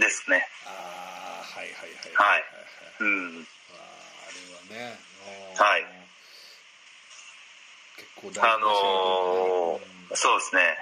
[0.00, 0.46] ですね。
[0.66, 2.44] ああはいはいはいはいはい
[3.00, 3.46] うん。
[3.72, 4.98] あれはね
[5.56, 5.86] はい。
[7.96, 10.76] 結構大あのーそうですね。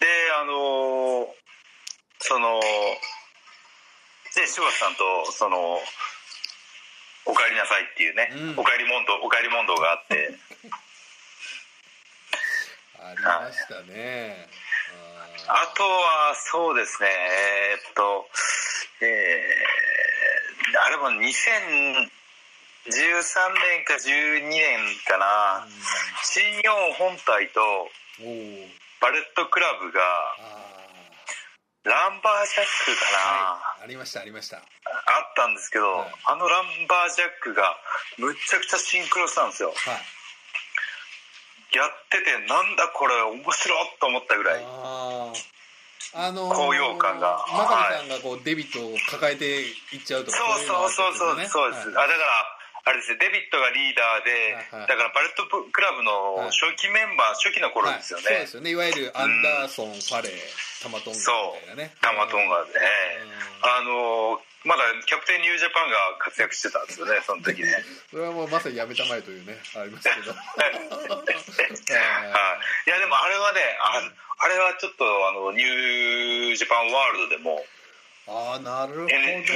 [0.00, 0.06] で
[0.40, 1.26] あのー
[2.20, 2.60] その
[4.36, 5.80] で柴田さんとその
[7.26, 8.58] お帰りなさいっていうね、うん。
[8.60, 10.30] お帰り問答お帰り問答があって
[13.08, 14.48] ありましたね。
[15.48, 17.08] あとはそうですね。
[17.08, 18.28] えーっと
[19.00, 22.10] えー、あれも2013年
[23.86, 25.66] か12年かな。
[26.22, 27.88] 新日本本体と
[29.00, 30.02] バレットクラブが
[30.40, 30.68] あ
[31.84, 33.84] ランバージャックかな、あはい。
[33.84, 34.58] ありましたありました。
[34.58, 34.64] あっ
[35.34, 36.12] たんですけど、はい。
[36.26, 37.74] あのランバージャックが
[38.18, 39.72] むっちゃくちゃシンクロしたんですよ。
[39.74, 40.17] はい
[41.74, 44.64] やっててなんだこれ面白いと思ったぐらい。
[44.64, 45.32] あ
[46.14, 47.44] ああのー高揚感が。
[47.48, 49.44] 真壁さんがこうデビットを抱えて
[49.92, 52.57] いっちゃうとかそうそうそうそうそうです、あだから
[52.88, 54.88] あれですねデビッドがリーダーで、はいはい。
[54.88, 56.56] だからバレットクラブのはい。
[56.56, 58.70] 初期メンバー初期の頃はいですよね、そうですよね。
[58.72, 60.40] いわゆるアンダーソン、ファレー
[60.80, 61.28] タマトンガみた
[61.76, 61.92] いなね。
[62.00, 62.72] タマトンガで、
[63.60, 67.84] あのまだキャプテンニュージャパンが活躍してたんですよねその時ね。
[68.10, 70.32] それはもうまさにやめたまえというねありますけど。
[70.36, 70.72] はい。
[70.72, 70.74] い
[72.90, 74.02] やでもあれはねあ
[74.38, 77.64] あれはちょっとあのニュージャパンワールドでも
[78.26, 79.08] ああなるほど。
[79.08, 79.52] えねみぜ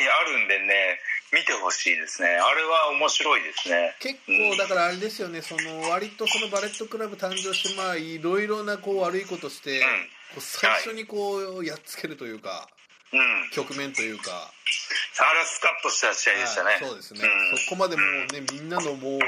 [0.00, 1.00] ひあるんでね
[1.32, 2.28] 見てほしいですね。
[2.28, 3.96] あれは面白いですね。
[4.00, 5.40] 結構だからあれですよね。
[5.40, 9.86] その割とそのバレットクラブ誕生してまあいろいろなこう悪いことして、うん。
[10.34, 12.68] こう最初にこうやっつけるというか
[13.12, 13.50] うん。
[13.52, 17.58] 局面というか、あれはスカッとした試合でしたね、はいそうですね、うん。
[17.58, 19.20] そこまでもうねみんなのもう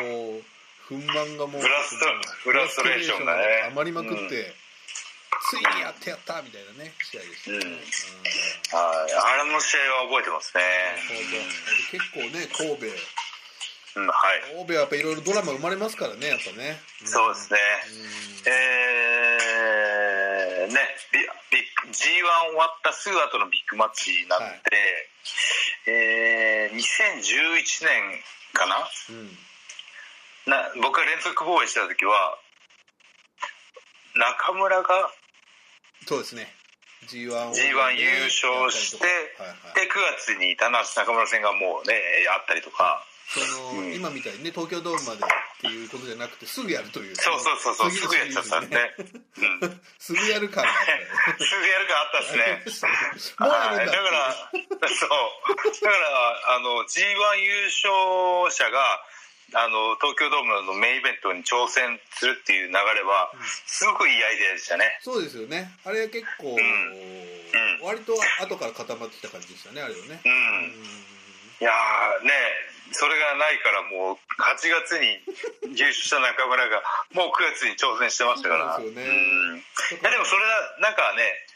[0.89, 2.07] 不満がもうフラスト
[2.43, 4.64] フラストレーションがねたまりまくって、うん
[5.51, 7.51] ついにやってやったみたいなね試合でした。
[7.51, 7.63] ね、うん。
[7.63, 7.73] うん。
[7.75, 7.85] はい。
[9.41, 10.63] あれの試合は覚えてますね。
[11.91, 12.87] 結構ね神戸。
[12.87, 12.89] う
[14.01, 14.41] ん、うんはい。
[14.57, 17.07] 神戸はやっぱいろいろドラマ生まれますからねやっぱね、ん。
[17.07, 17.59] そうですね。
[18.45, 18.53] うん。
[18.53, 21.27] えー、ねビビ
[21.63, 22.23] ッグ G1 終
[22.57, 24.61] わったすぐ後のビッグマッチなんで、はい
[25.87, 28.89] えー、2011年かな？
[29.11, 29.39] うん。
[30.47, 32.39] な僕が連続防衛した時は
[34.15, 35.11] 中村が
[36.07, 36.49] そうですね。
[37.09, 39.05] G1 を G1 優勝して、
[39.39, 39.75] はいはい。
[39.77, 42.01] で9月に棚橋中村戦がもうね
[42.33, 43.41] あったりとか、そ
[43.75, 43.95] の、うん。
[43.95, 45.29] 今みたいにね東京ドームまでっ
[45.61, 48.77] ていうことじゃなくてすぐやるというそうそうそうそう次のすぐやっちゃったんで。
[48.77, 48.95] ね、
[49.61, 52.93] うん、すぐやる感があったすぐやるかあったですね。
[53.41, 53.87] もうやるんだはい。
[53.87, 55.09] だからそう。
[55.85, 59.05] だからあの G1 優勝者が
[59.55, 63.31] あの東京ドームのメインイベントに挑戦するっていう流れは
[63.67, 64.99] すごくいいアイデアでしたね。
[65.01, 65.71] そうですよね。
[65.87, 66.61] あれは結構、ん。
[67.83, 70.21] 割と後から固まってきた感じでしたねあれはね。
[70.25, 70.33] うん。
[70.33, 71.15] うん。
[71.61, 72.35] いやーね
[72.91, 75.23] それがないからもう8月に
[75.79, 76.83] 優勝した中村が
[77.15, 78.79] もう9月に挑戦してましたから。
[78.79, 79.03] ですよね。
[79.07, 79.59] うん。
[79.59, 79.63] い
[80.03, 81.47] やでもそれはなんかね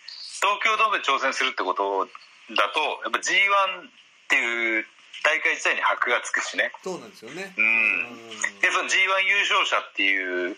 [0.40, 2.06] 東京ドームで挑戦するってこと
[2.54, 3.90] だとやっぱ G1 っ
[4.28, 4.86] ていう
[5.24, 6.72] 大会自体に箔がつくしね。
[6.82, 7.54] そうなんですよね。
[7.56, 8.30] うん。
[8.60, 8.94] でその G1
[9.26, 10.56] 優勝者っていう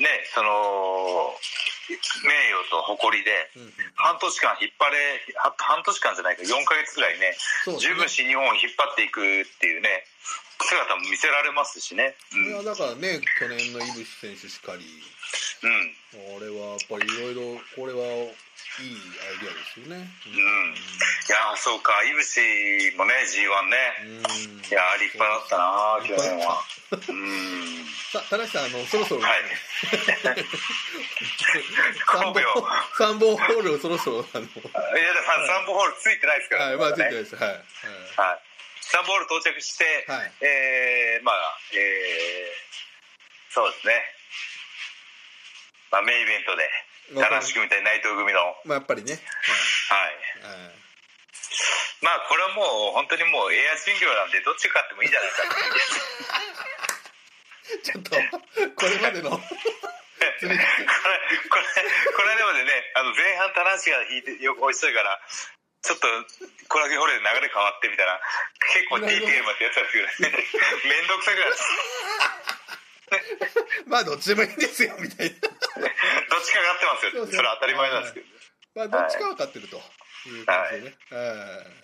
[0.00, 1.34] ねその
[2.24, 3.50] 名誉と誇りで
[3.94, 7.34] 半年間引っ張れは半年間じゃないか4ヶ月ぐらいね
[7.78, 10.06] 十分新日本を引っ張っていくっていうね
[10.62, 12.14] 姿も見せられますしね。
[12.32, 14.84] うん、いやだからね去年の井渕選手しかり。
[15.62, 15.94] うん。
[16.36, 18.30] あれはやっぱりいろいろこれは
[18.80, 20.08] いいアイデアですよね。
[20.26, 20.72] うん。
[20.72, 20.76] い
[21.28, 21.92] やーそうか。
[22.04, 24.22] 井渕もね G1 ねうんうん。
[24.64, 26.64] いやー立派だったな去年は。
[26.92, 29.42] うんさあ田中さんあのそろそろはい。
[29.44, 29.50] ね
[32.06, 32.64] 神戸を
[32.96, 34.44] 三本ホールをそろそろあの。
[34.44, 37.36] いやだから3本ホールついてないですからはいまあついてないねです。
[37.36, 37.48] はい。
[37.48, 37.58] はい。
[37.58, 38.40] はい、
[39.04, 40.32] 3ボール到着して、はい。
[40.40, 42.72] えーまあえー
[43.52, 43.92] そうですね、
[45.92, 46.64] まあ、メインイベントで
[47.14, 48.38] 楽しくみたい内藤組の。
[48.38, 49.18] はいまあやっぱりね。
[49.18, 50.14] はい。
[50.46, 50.82] はい
[52.02, 55.54] まあこれはもう本当にもうエア巡業なんでどっち勝ってもいいじゃないですか。
[57.86, 58.10] ちょっと
[58.74, 59.30] これまでの。
[60.42, 65.20] これこれこれでもねあの前半田中が引いてよく美味しそうから
[65.82, 66.08] ちょっと
[66.68, 68.20] コラゲホールで流れ変わってみたいな
[68.74, 70.46] 結構 DTM ってやつなんですけどね。
[70.90, 71.56] 面倒くさくなる
[73.86, 75.36] まあどっちでもいいんですよみたいな
[75.88, 78.26] どっちか勝ってますよそれは当たり前なんですけど
[78.74, 79.76] まあどっちかは勝ってると
[80.28, 80.96] いう感じでね。
[81.10, 81.82] はい。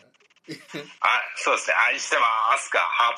[0.49, 1.75] あそうですね。
[1.93, 2.79] 愛してますか。
[2.81, 3.13] は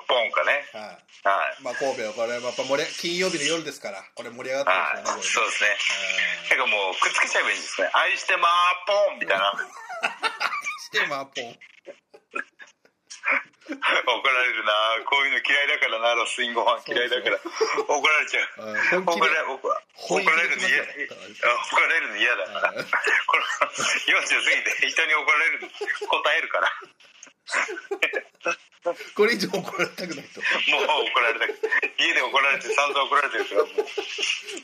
[0.00, 0.64] 8本かね。
[0.72, 1.28] はい。
[1.28, 1.62] はい。
[1.62, 5.04] まあ神戸はこれやっぱ盛り金曜日の夜ですからこれ盛り上がってはい。
[5.04, 5.22] ますよね。
[5.22, 5.76] そうですね。
[6.48, 7.90] これねなんかもうくっつけちゃえばいいんですね。
[7.92, 8.50] 愛してまー
[8.88, 9.52] ポンみたいな。
[9.52, 9.68] はい
[10.80, 11.52] してまあポン
[13.70, 14.72] 怒られるな。
[15.06, 17.38] こういうの嫌いだからなロスインゴファン嫌いだから。
[17.86, 18.42] 怒られちゃ
[18.96, 19.02] う。
[19.02, 22.72] 怒られ怒られるの嫌来ますよあ怒られるの嫌だから。
[22.72, 25.70] はいこれ40過ぎて人に怒られる
[26.08, 26.68] 答えるから
[29.14, 30.40] これ以上怒られたくないと。
[30.40, 31.60] もう怒られたく
[31.98, 33.86] 家で怒られて散々怒られてるからもう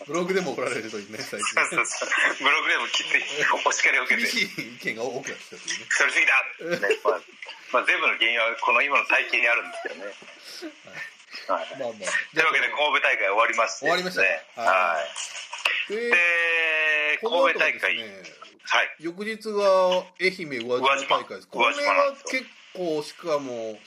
[0.07, 2.09] ブログでも怒られるといいね最そうそうそう。
[2.40, 3.22] ブログでもきつい
[3.66, 4.29] お叱りを受けて。
[4.29, 5.85] 近厳しい意見が多くなってきたというね。
[5.88, 6.33] 太りすぎだ、
[6.81, 7.20] ねまあ
[7.72, 10.14] まあ、全部の原因はこの今の体型にあるんですけどね。
[11.49, 11.66] はい。
[11.77, 12.09] まあまあ。
[12.33, 13.79] というわけで神戸大会終わりまして。
[13.81, 14.22] 終わりました。
[14.22, 14.29] ね。
[14.29, 14.68] ねはい。
[14.72, 15.92] はい。
[15.92, 18.22] で神戸大会、ね
[18.64, 18.96] はい。
[18.99, 21.49] 翌日が愛媛宇和島大会です。
[21.49, 22.46] これは結
[22.77, 23.79] 構しかも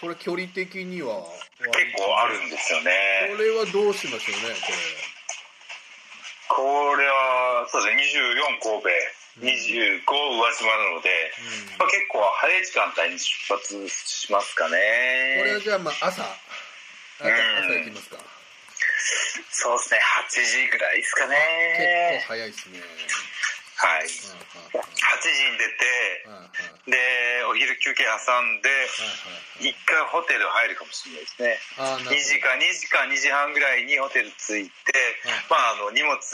[0.00, 1.22] これ距離的には
[1.60, 2.90] 結構あるんですよこね
[3.38, 4.56] れはどうしましょうね
[6.48, 7.06] これ。
[7.06, 8.02] はそうですね
[8.36, 8.88] 24神戸。
[9.40, 11.08] 25宇和島なので、
[11.78, 16.20] これ、まあ、結構早い時間帯に出発しますかうん、これはねじゃあまあ朝。
[16.20, 18.18] 朝うん朝行きますか。
[19.50, 22.80] そうですね8時ぐらいですか結ね構早いですね
[23.82, 24.06] はい。
[24.06, 24.42] うん
[24.72, 26.38] 8時に出てうんうん。
[26.38, 26.98] うんで
[27.46, 31.58] お昼休憩挟んではい一回ホテル入るかもしれないですね。
[31.76, 34.72] はいはいあーなる2時間2時間2時半ぐらいにホテル着いて、
[35.50, 36.26] まあ、あの荷物置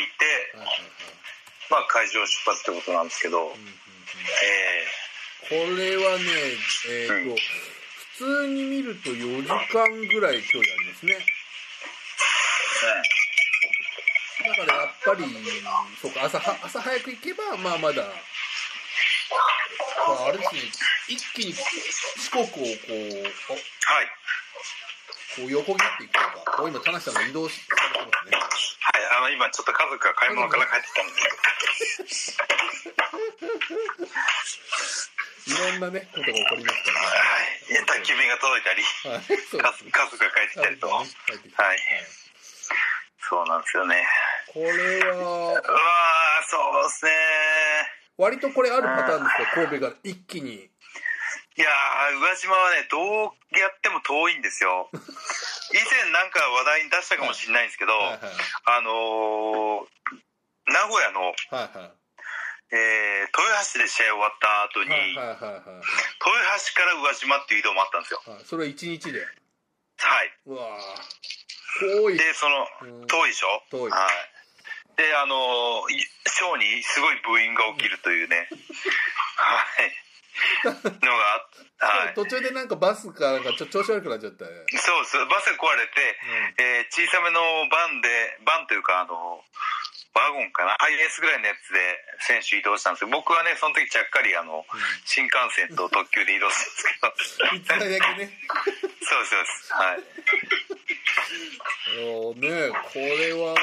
[0.00, 0.58] いて、
[1.70, 3.70] まあ、会場出発ってことなんですけど、うんうんうん。
[4.42, 4.86] え
[5.46, 6.24] これはね
[6.90, 7.36] えっ、と、うん。
[8.18, 11.14] 普通に見ると4時間ぐらい距離ありますね。
[11.14, 11.20] だ
[12.80, 13.04] からやっ
[15.08, 15.24] ぱり
[16.00, 18.02] そうか朝は朝早く行けばまあまだ。
[20.08, 20.60] ああれですね
[21.08, 24.08] 一気に四国をこうおはい。
[25.36, 26.62] こう横切っていくとか。
[26.62, 28.36] お今田無さんが移動しされてますね。
[28.36, 31.20] はい、あの今ちょっと家族が買い物から帰ってきたので、
[35.48, 37.00] いろんなねことが起こりますから。
[37.00, 39.24] はい、宅急便が届いたり、はい。
[39.28, 39.72] 家族が
[40.30, 41.06] 帰ってきたりと、はい。
[41.54, 41.78] はい。
[43.28, 44.06] そうなんですよね。
[44.58, 45.14] これは。
[45.14, 45.62] うわー、
[46.50, 47.12] そうですね。
[48.16, 49.66] 割とこれあるパターンですか？
[49.68, 50.54] 神戸が一気に。
[50.54, 54.90] いやー、宇和島はね、どうやっても遠いんですよ。
[54.94, 54.96] 以
[55.90, 58.20] 前なんか話題に出したかもしれないんですけど、はいはい。
[58.64, 59.86] あのー
[60.70, 61.92] 名古屋の、はいはい。
[62.70, 65.64] えー豊橋で試合終わった後に、はいはいはいはい豊
[66.74, 68.22] 橋から宇和島っていう移動もあったんですよ。
[68.26, 68.44] はい。
[68.44, 69.20] それは一日で？
[69.20, 70.32] はい。
[70.46, 72.02] うわー。
[72.02, 72.18] 遠い。
[72.18, 73.06] で、その、うん。
[73.06, 73.62] 遠いでしょ？
[73.70, 73.90] 遠い。
[73.90, 74.10] はい。
[74.98, 78.50] で、あのショーにすごいブーイングが起きるというね、
[79.38, 79.94] はい。
[81.02, 81.46] のが
[81.80, 82.14] あ、はい。
[82.14, 85.24] 途中でなんかバスかなんかちょ調子悪くなっちゃったねそうです。
[85.26, 86.18] バスが壊れて、
[86.58, 89.44] えー小さめのバンで、バンというか、あの、
[90.14, 91.78] ワゴンかな、IS ぐらいのやつで
[92.20, 94.66] 選手移動したんですけど、僕はね、その時ちゃっかり、あの、
[95.04, 96.56] 新幹線と特急で移動し
[97.00, 98.30] たんですけど、ね
[99.02, 99.72] そうです、そうです。
[99.72, 100.00] はい。
[102.00, 103.56] おねこれはは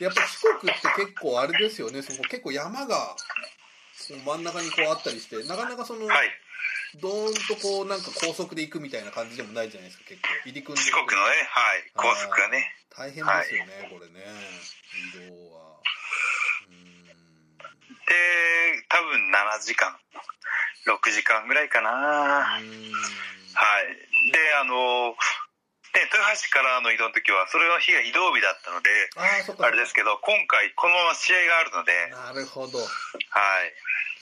[0.00, 0.02] い。
[0.02, 3.16] やっぱ四国って結構あれですよねそこ結構山が
[4.24, 6.30] 真ん中にこうあったりしてなかなかその、はい。
[7.00, 10.28] ドーンとこうなんか高速で行くみたいな感じでもないじゃないですか結構。
[10.44, 12.74] 入り組んで四国のね、はい、高速がね。
[12.90, 14.26] 大変ですよね、これね。
[15.14, 15.78] 移動は。
[16.68, 17.04] うん。
[17.06, 17.14] で、
[18.88, 19.94] 多分7時間、
[20.86, 21.90] 6時間ぐらいかな。
[21.90, 22.64] はい。
[22.64, 22.92] うん
[24.32, 25.14] で、あの、
[25.94, 32.78] で、豊橋からの移動の時は、それの日が移動日だったので、あれですけど、今回このまま試合があるので、なるほど。
[32.78, 33.74] はい。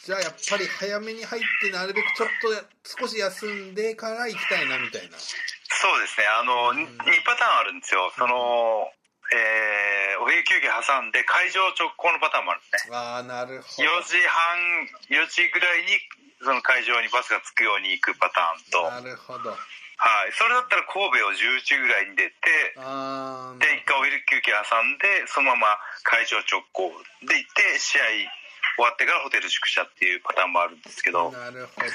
[0.04, 5.18] じゃあやっぱり早めに入ってなるべくちょっとや少し休んでから行きたいなみたいな。
[5.18, 6.84] そうですね、あの、うん。
[6.84, 8.10] 2パターンあるんですよ。
[8.16, 8.88] その、
[9.34, 12.96] えー、お昼休憩挟んで会場直行のパターンもあるんですね。
[12.96, 13.84] ああなるほど。
[13.84, 15.98] 4時半、4時ぐらいに、
[16.40, 19.50] その会場にバスが着くように行くパターンと、なるほど。
[19.50, 20.32] はい。
[20.36, 26.92] それだったら神戸を10時ぐらいに出て、で、一回お昼休憩挟んで、そのまま会場直行
[27.24, 28.28] で行って、試合
[28.76, 31.32] 終わってからホテル宿舎っていうパターンもあるんですけど、はい。
[31.32, 31.90] なるほど、い。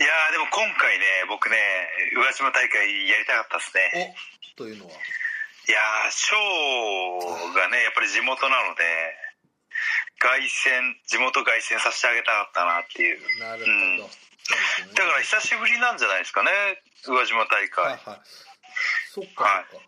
[0.00, 1.58] やーでも今回ね、僕ね、
[2.16, 4.16] 宇和島大会やりたかったですね。
[4.56, 4.92] おというのは？
[4.92, 4.96] い
[5.70, 8.82] やー、ショーがね、やっぱり地元なので、
[10.18, 13.20] 凱旋、地元凱旋させてあげたかったなっていう。
[13.38, 13.98] なるほど、うん。
[13.98, 14.08] ね。
[14.94, 16.50] だから久しぶりなんじゃないですかね、
[17.06, 17.84] 宇和島大会。
[17.84, 18.20] はいはい。
[19.12, 19.66] そっかはい。
[19.70, 19.78] そ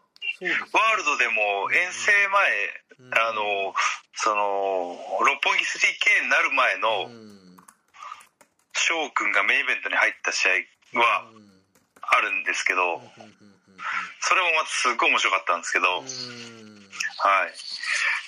[0.46, 0.68] うですね。
[0.72, 2.81] ワールドでも遠征前、うん
[3.12, 3.74] あの、
[4.14, 7.10] その、六本木 3K になる前の
[8.72, 10.48] 翔くんがメインイベントに入った試
[10.94, 11.24] 合は
[12.02, 13.00] あるんですけど、
[14.20, 15.60] それもまたすっごい面白かったん。
[15.60, 16.04] ですけど、はい。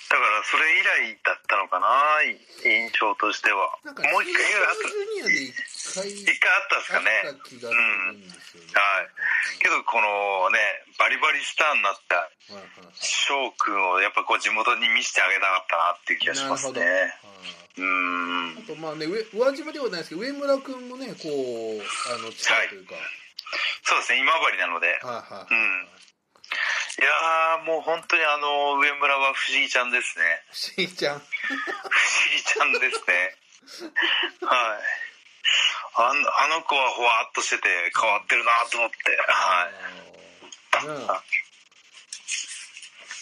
[0.05, 2.21] だからそれ以来だったのかな、
[2.61, 3.73] 印象としては。
[3.85, 7.21] もう一回あった一回あったんですかね。
[7.25, 8.29] あった気がするん
[8.69, 9.09] はい
[9.59, 10.59] けどこのね、
[10.99, 16.85] バリバリスターになったはいはいはい翔くんをやっぱこう地元に見せてあげたかったなっていう気がしますね。
[17.77, 18.57] うーん。
[18.59, 21.81] あとまあね上宇和島ではないですけど上村君もねこう
[22.13, 22.93] あの近いというか、
[23.83, 24.99] そうですね、今治なので。
[25.01, 26.04] はいはいうんい
[27.05, 30.43] やー、もう本当にあの、上村は不思議ちゃんですね。
[30.51, 31.19] しーちゃん。
[31.19, 31.25] 不思
[32.35, 33.35] 議ちゃんですね。
[34.41, 34.79] はい。
[35.97, 38.95] あのあの子はほわっとしてて変わってるなと思って。
[39.27, 39.69] は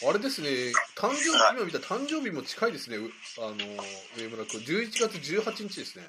[0.03, 0.09] い。
[0.09, 0.49] あれですね。
[0.95, 2.97] 誕生日今見た誕生日も近いですね。
[2.97, 3.55] うあの
[4.17, 4.61] 上村君。
[4.61, 6.05] 11月18日ですね。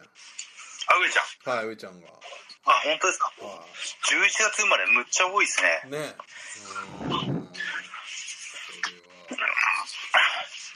[0.88, 1.56] あ上ちゃん。
[1.56, 2.08] はい上ちゃんが。
[2.66, 3.26] あ本当ですか？
[3.40, 3.60] は
[4.10, 5.82] 11月生まれむっちゃ多いですね。
[5.86, 6.16] いねえ
[7.04, 7.50] うん
[9.28, 9.50] それは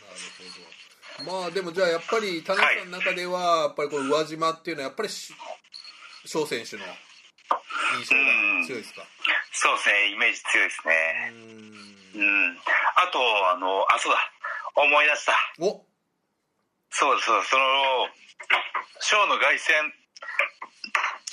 [0.05, 5.35] なるほどまあでもじゃあやっぱり田中さんの中ではやっぱりこの宇和島っていうのはやっぱりし
[6.25, 6.85] 翔選手の
[7.99, 9.03] 印象が強いですか？
[9.53, 10.13] そうですね。
[10.13, 12.23] イメージ強いですうねん。
[12.23, 12.59] うん。
[12.97, 13.19] あと
[13.51, 14.19] あのあそうだ。
[14.77, 15.35] 思い出した。
[15.59, 15.85] お。
[16.91, 17.65] そうそうその
[19.01, 19.91] ショーの凱旋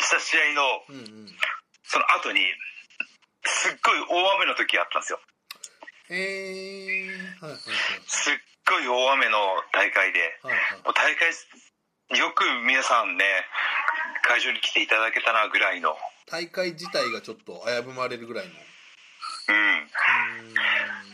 [0.01, 1.35] した試合のうんうん。
[1.83, 2.39] その後に
[3.43, 5.19] すっごい大雨の時あったんですよ。
[6.09, 7.59] えー、はいはい。
[8.07, 8.33] すっ
[8.65, 9.37] ごい大雨の
[9.71, 10.81] 大会ではいはい。
[10.93, 11.29] 大会
[12.17, 13.23] よく皆さんね
[14.23, 15.95] 会場に来ていただけたなぐらいの。
[16.25, 18.53] 大会自体がちょっと危ぶまれるぐらいの。
[18.53, 19.89] うん。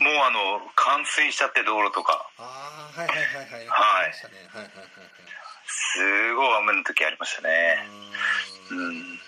[0.00, 0.04] ん。
[0.04, 2.26] もうあの冠水しちゃって道路とか。
[2.38, 3.46] ああはいはいはいはい。
[3.46, 4.34] はいありましたね。
[4.48, 4.88] はいはいはい
[5.64, 7.48] すごい雨の時ありましたね。
[7.48, 7.88] はい
[8.70, 9.20] うん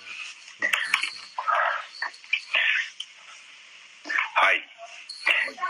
[4.34, 4.60] はい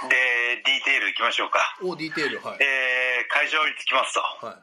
[0.08, 1.76] でディテールいきましょうか。
[1.82, 2.58] おディテールはい。
[2.62, 4.20] えー会場に着きますと。
[4.46, 4.56] はい。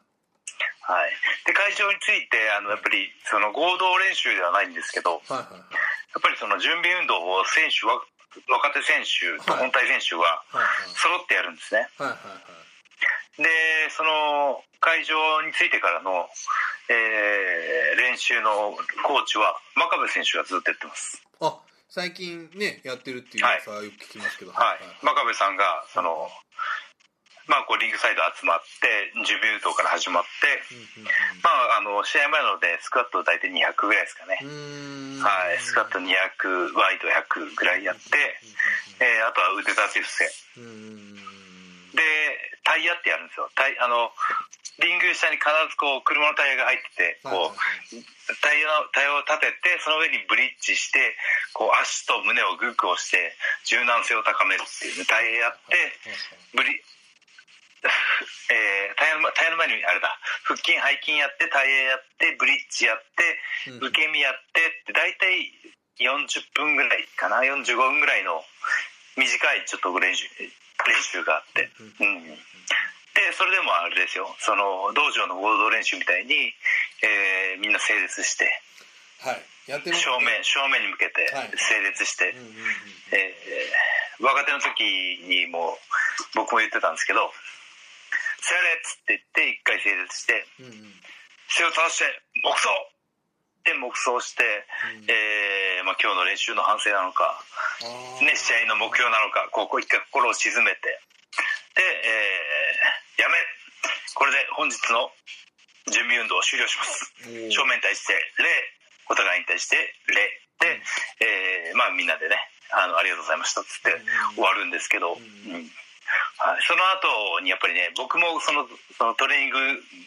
[0.84, 1.12] はい。
[1.45, 5.59] で会場についてあのやっぱりその合同練習ではないんですけどはいはいはい。
[5.59, 7.99] やっぱりその準備運動を選手は
[8.47, 9.62] 若手選手とはい。
[9.68, 10.66] 本体選手ははい。
[10.95, 11.88] 揃ってやるんですね。
[11.97, 13.43] はいはいはい。
[13.43, 13.49] で
[13.91, 16.28] その会場についてからの、
[16.89, 21.22] えー練習のコーチは真壁選手がずっとやってます。
[21.39, 21.57] あ
[21.91, 24.55] 最近ねやってるっていう噂はよく聞きますけど。
[24.55, 24.79] はい。
[25.03, 26.31] 真壁さんがその
[27.51, 31.11] まあこうリングサイド集まって準備運動から始まってうん
[31.43, 34.39] まああの試合前なのでスクワット大体200ぐらいですかね。
[35.19, 35.59] はい。
[35.59, 36.07] スクワット200
[36.79, 38.01] ワイド100ぐらいやって、
[39.03, 40.31] えーあとは腕立て伏せ
[41.93, 42.01] で
[42.63, 43.49] タイヤってやるんですよ。
[43.55, 44.11] タイあの
[44.79, 47.57] リング下に必ずこう車のタイヤが入っててこう
[48.41, 51.15] タイヤのタイヤを立ててその上にブリッジして
[51.53, 53.35] こう足と胸をグッグをして
[53.65, 55.93] 柔軟性を高めるっていうタイヤやって
[56.55, 56.81] ブリ
[58.49, 63.83] えータイヤのタイヤの前にあれだ腹筋背筋やってタイヤやってブリッジやってうん。
[63.89, 65.51] 受け身やってって大体
[65.99, 68.43] 40分ぐらいかな45分ぐらいの
[69.18, 70.49] 短いちょっと練習練
[71.03, 72.36] 習があって、うん、で
[73.38, 74.36] それでもあれですよ。
[74.39, 76.53] その道場の合同練習みたいに、
[77.03, 78.49] えーみんな整列して。
[79.20, 79.41] はい。
[79.68, 81.51] やって正面正面に向けてはい。
[81.55, 82.34] 整列して、
[84.20, 84.84] 若手の時
[85.28, 85.78] にも
[86.36, 87.32] 僕も言ってたんですけど
[88.41, 91.01] 「せやれ!」っつって言って一回整列してうんうん
[91.49, 92.90] 背を正して黙祷
[93.64, 94.43] で黙祷して、
[95.07, 97.38] えーまあ、今日の練習の反省なのか、
[98.22, 100.99] ね、試合の目標なのかここ一回心を鎮めて。
[101.76, 103.38] で、えーやめ
[104.16, 105.14] これで本日の
[105.93, 107.14] 準備運動を終了します。
[107.53, 108.49] 正面に対して礼。
[109.09, 109.78] お互いに対して
[110.09, 110.16] 礼。
[110.57, 110.82] で、
[111.22, 112.38] えーまあみんなでね
[112.72, 113.93] あのありがとうございましたっつって
[114.36, 115.22] 終わるんですけど、ん。
[115.22, 115.70] うん。
[116.38, 119.51] はい、その後にやっぱりね僕もそのそのトレーニン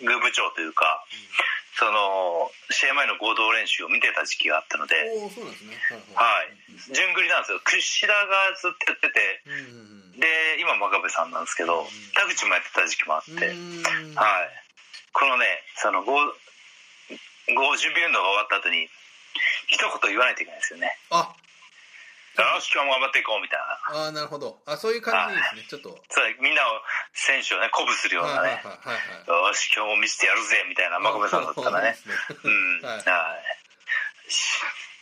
[0.05, 1.05] グ部長というか、
[1.75, 5.75] その試合前の合同練習を見てた時期があったので、おーそうなんですね。
[6.15, 7.61] はい、順繰りなんですよ。
[7.65, 9.43] 櫛田がずっとやってて。
[9.47, 10.05] うんうんうん。
[10.19, 10.27] で
[10.61, 13.55] 今真壁さんなんですけどうん田口もやってた時期もあって、はい、
[15.13, 15.47] このね
[15.77, 16.15] その合
[17.51, 18.89] 合準備運動が終わった後に
[19.67, 20.97] 一言言わないといけないですよね。
[21.11, 21.35] あ
[22.35, 23.61] よし今日も頑張っていこうみたい
[23.95, 24.09] な。
[24.09, 24.59] あーなるほど。
[24.67, 25.67] あそういう感じですね。
[25.71, 25.95] ちょっと。
[26.11, 26.83] そうみんなを
[27.15, 31.95] 選手をね鼓舞するようなね、よし今日も見せてやるぜみたいな真壁さんだったらね。
[32.43, 32.83] うん。
[32.83, 33.05] はい。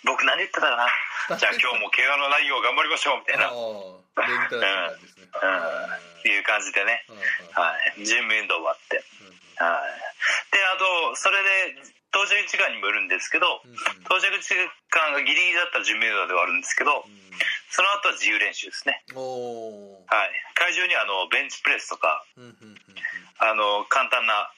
[0.04, 1.38] 僕何言ってたかな。
[1.38, 5.30] じゃあ今日も怪我のないよう頑張りましょうみたいな、ああ礼儀正しい感じですね。
[6.26, 7.06] うん、いう感じでね、
[7.54, 8.98] はいはい、準備運動終わって、
[9.62, 9.94] はい、
[10.50, 11.78] であとそれで
[12.12, 13.74] 到着時間にもよるんですけどうん。
[14.04, 14.54] 到着時
[14.92, 17.04] 間がギリギリだったら準備運動ではあるんですけど
[17.72, 22.24] その後は自由練習ですね、はい、会場にはあのベンチプレスとか
[23.40, 24.52] あの簡単な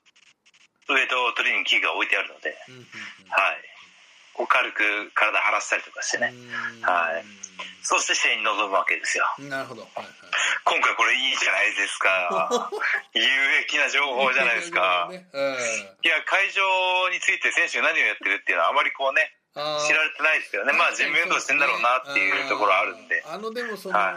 [0.90, 2.52] ウエイトトレーニング器具が置いてあるので、
[3.30, 3.64] はい、
[4.34, 6.34] こう軽く体張らせたりとかしてね、
[6.82, 7.24] はい。
[7.82, 9.24] そして試合に臨むわけですよ。
[9.38, 9.82] うんなるほど。
[9.82, 10.06] はいはい。
[10.64, 12.70] 今回これいいじゃないですか。
[13.14, 15.08] 有益な情報じゃないですか。
[15.10, 15.26] ね。
[15.32, 15.54] うん。
[16.02, 20.72] いや会場について選手が何をやってるっていうのはあまりこうね知られてないですけどね。
[20.72, 23.22] まあ準備運動してんだろうなっていうところはあるんで。
[23.24, 24.14] あのでもその、は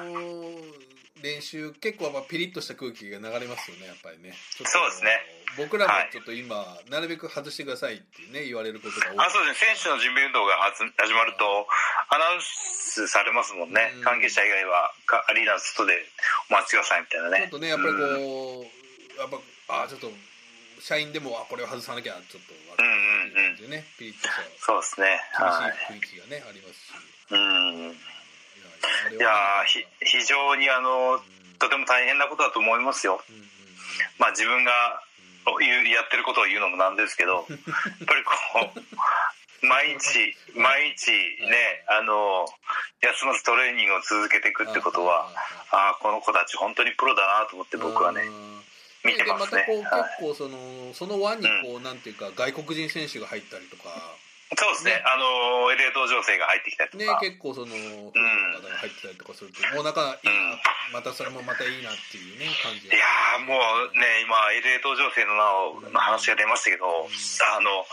[1.24, 4.34] 練習結構まあピリッとした空気が流れますよねやっぱりね。
[4.54, 5.12] そうですね。
[5.58, 9.26] 僕らもちょっと今、なるべく外してくださいってね言われることが多い。
[9.26, 9.74] あそうですね。
[9.74, 11.66] 選手の準備運動が始まると
[12.14, 13.94] アナウンスされますもんね。
[13.98, 14.04] うん。
[14.04, 15.98] 関係者以外はかアリーナの外で
[16.50, 18.66] お待ちくださいみたいなちょっねとねやっぱりこ
[19.18, 19.30] う、やっ
[19.68, 20.12] ぱあちょっと
[20.80, 23.58] 社員でもあこれを外さなきゃちょっとうんうんうん。
[23.58, 25.18] 感じでねピリッとしたそうですね。
[25.34, 25.94] はい。
[25.94, 26.94] 厳しい雰囲気がねありますし。
[27.32, 27.98] うん
[29.12, 29.30] いいや
[30.02, 31.20] 非常にあの
[31.60, 33.22] とても大変なことだと思いますよ。
[34.20, 34.72] まあ自分が
[35.46, 38.34] やってることを言うのもなんですけど やっぱりこ
[38.76, 41.12] う毎日毎日
[41.50, 42.46] ねあの
[43.02, 45.32] 休まずトレーニングを続けていくってことは
[45.72, 48.64] ああこの子たち本当にプロだなと思って僕はねうん。
[49.06, 49.66] 見てますね。
[49.68, 50.10] でまたこう、はい。
[50.20, 53.90] 結構そのその輪にこう、なんていうか外国人選手が入ったりとか
[54.56, 54.96] そうですね。
[54.96, 55.04] ね。
[55.04, 60.96] あの LA 道場生が入ってきたりとねか、結構その、ファンの方が入ってたりとかするともうなんかいいな、うん。
[60.96, 65.36] またそれもまたいいなっていうね感じいやーもうね今 LA 道場生の
[65.92, 67.84] 名の話が出ましたけど、あの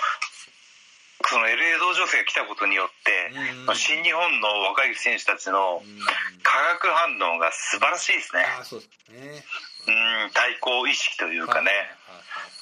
[1.27, 3.67] その LA 道場生が来たことによって、うん。
[3.67, 5.99] まあ新日本の若い選手たちのうん。
[6.47, 8.47] 化学反応が素晴らしいですね。
[8.47, 9.43] うですね。
[9.91, 11.71] うん対抗意識というかね。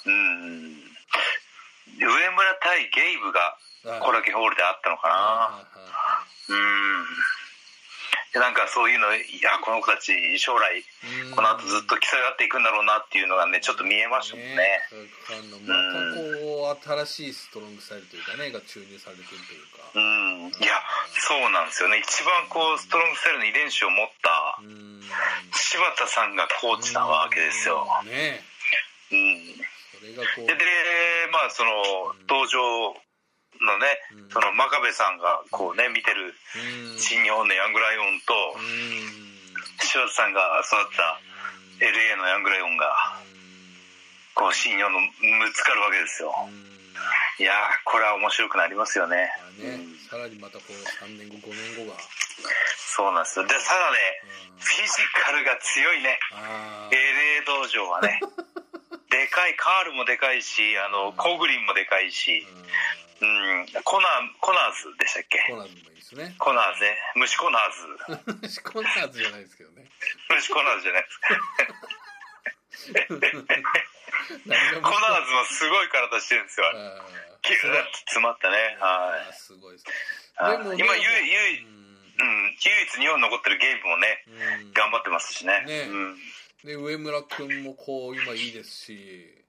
[0.07, 0.81] うん。
[2.01, 5.67] 上村対ゲイブがコラケホールであったのかな。
[6.49, 7.05] うん。
[8.33, 10.81] でなんかそういうのいやこの子たち将来
[11.37, 14.81] この後ずっと競い合っていくんだろうなっていうのがねちょっと見えましたもんね。
[15.29, 19.85] 化学反応またこう新しいストロングスタイルというかねが注入されてるというか。
[19.93, 20.49] うん。
[20.49, 20.81] いや
[21.29, 22.01] そうなんですよね。
[22.01, 25.05] 一番こうストロングスタイルの遺伝子を持ったうん。
[25.53, 27.85] 柴田さんがコーチなわけですよ。
[28.09, 28.41] ね。
[29.13, 29.61] うん。
[30.09, 30.57] で
[31.37, 32.97] まあその登場
[33.65, 34.31] のねうん。
[34.31, 36.35] その真壁さんがこうね見てる
[36.93, 36.99] うん。
[36.99, 39.33] 新日本のヤングライオンとうん。
[39.81, 41.21] 柴田さんが育った
[41.83, 43.19] LA のヤングライオンが
[44.35, 46.33] こう新日本のぶつかるわけですよ。
[47.39, 49.31] いやーこれは面白くなりますよね。
[49.61, 49.97] まあねうん。
[50.09, 50.73] さらにまたこう
[51.05, 51.99] 3年後5年後が。
[52.77, 53.47] そうなんですよ。
[53.47, 53.99] でさらね
[54.55, 54.61] うん。
[54.61, 54.93] フィジ
[55.25, 56.19] カルが強いね。
[56.33, 58.21] あ LA 道場はね。
[59.11, 62.47] でかいカールもでかいしあのコグリンもでかいし。
[62.49, 63.71] あうん。
[63.87, 65.39] コナーコナーズでしたっけ？
[65.49, 66.35] コナーズもいいですね。
[66.39, 66.99] コナーズね。
[67.15, 68.61] 虫コナーズ。
[68.67, 69.87] コナーズじゃないですけどね。
[70.35, 71.39] 虫コナーズじゃないですか。
[72.99, 75.31] コナーズ？
[75.31, 76.67] もすごい体してるんですよ。
[76.67, 77.07] あ
[77.43, 78.77] キューッと詰まったね。
[78.81, 79.93] はあすごいですね。
[80.43, 81.83] 今唯唯う
[82.21, 84.73] うん、唯一日本に残ってるゲイブもねんうん。
[84.75, 85.65] 頑張ってますしね。
[85.67, 85.89] ね。
[85.89, 86.17] うん、
[86.65, 89.42] で上村君もこう今いいですし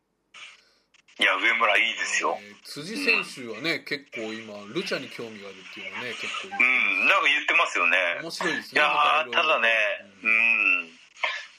[1.20, 7.98] いや上村いいですよ、えー辻選手はね結構今ルチャに興味があるっていうのね結構うんなんか言ってますよね。
[8.24, 9.70] 面白いですいねやーただね
[10.24, 10.86] ううん。
[10.88, 10.90] ん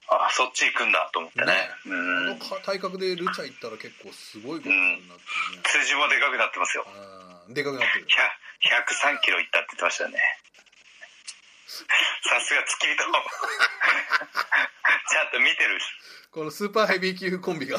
[0.09, 1.47] あそっち行くんだと思ってね。
[1.47, 2.39] ねうん。
[2.41, 4.77] この体格でルチャ行ったら結構すごいことに
[5.09, 6.85] なっていうね辻もでかくなってますよ。
[7.53, 8.07] でかくなってる。
[8.09, 8.11] 100
[9.15, 10.19] 103キロいったって言ってましたよね。
[12.27, 13.05] さすが付き人。
[13.05, 15.79] ちゃんと見てる
[16.33, 17.79] このスーパーヘビー級コンビが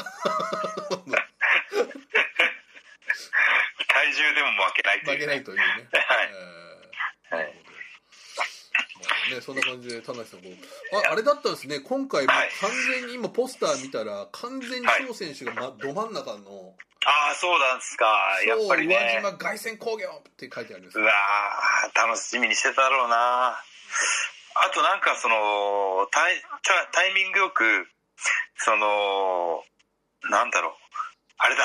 [4.06, 5.64] 体重でも負けないという負けないというね。
[7.32, 7.54] はい。
[7.54, 7.66] えー
[8.76, 11.80] なるほどまあねそんな感じで田中さんこうああれだったんですね。
[11.80, 12.46] 今回完
[12.90, 16.76] 全に今ポスター見たら完全に翔選手が、ま、ど真ん中の
[17.06, 18.06] ああそうなんですか。
[18.46, 19.20] やっぱりね。
[19.22, 23.62] 宇和島凱旋工業って書いてあるんですうわー楽しみにしてただろうな。
[24.56, 27.88] あとなんかそのタイタタイミングよく
[28.58, 29.64] その
[30.30, 30.74] なんだろう。
[31.38, 31.64] あれだ。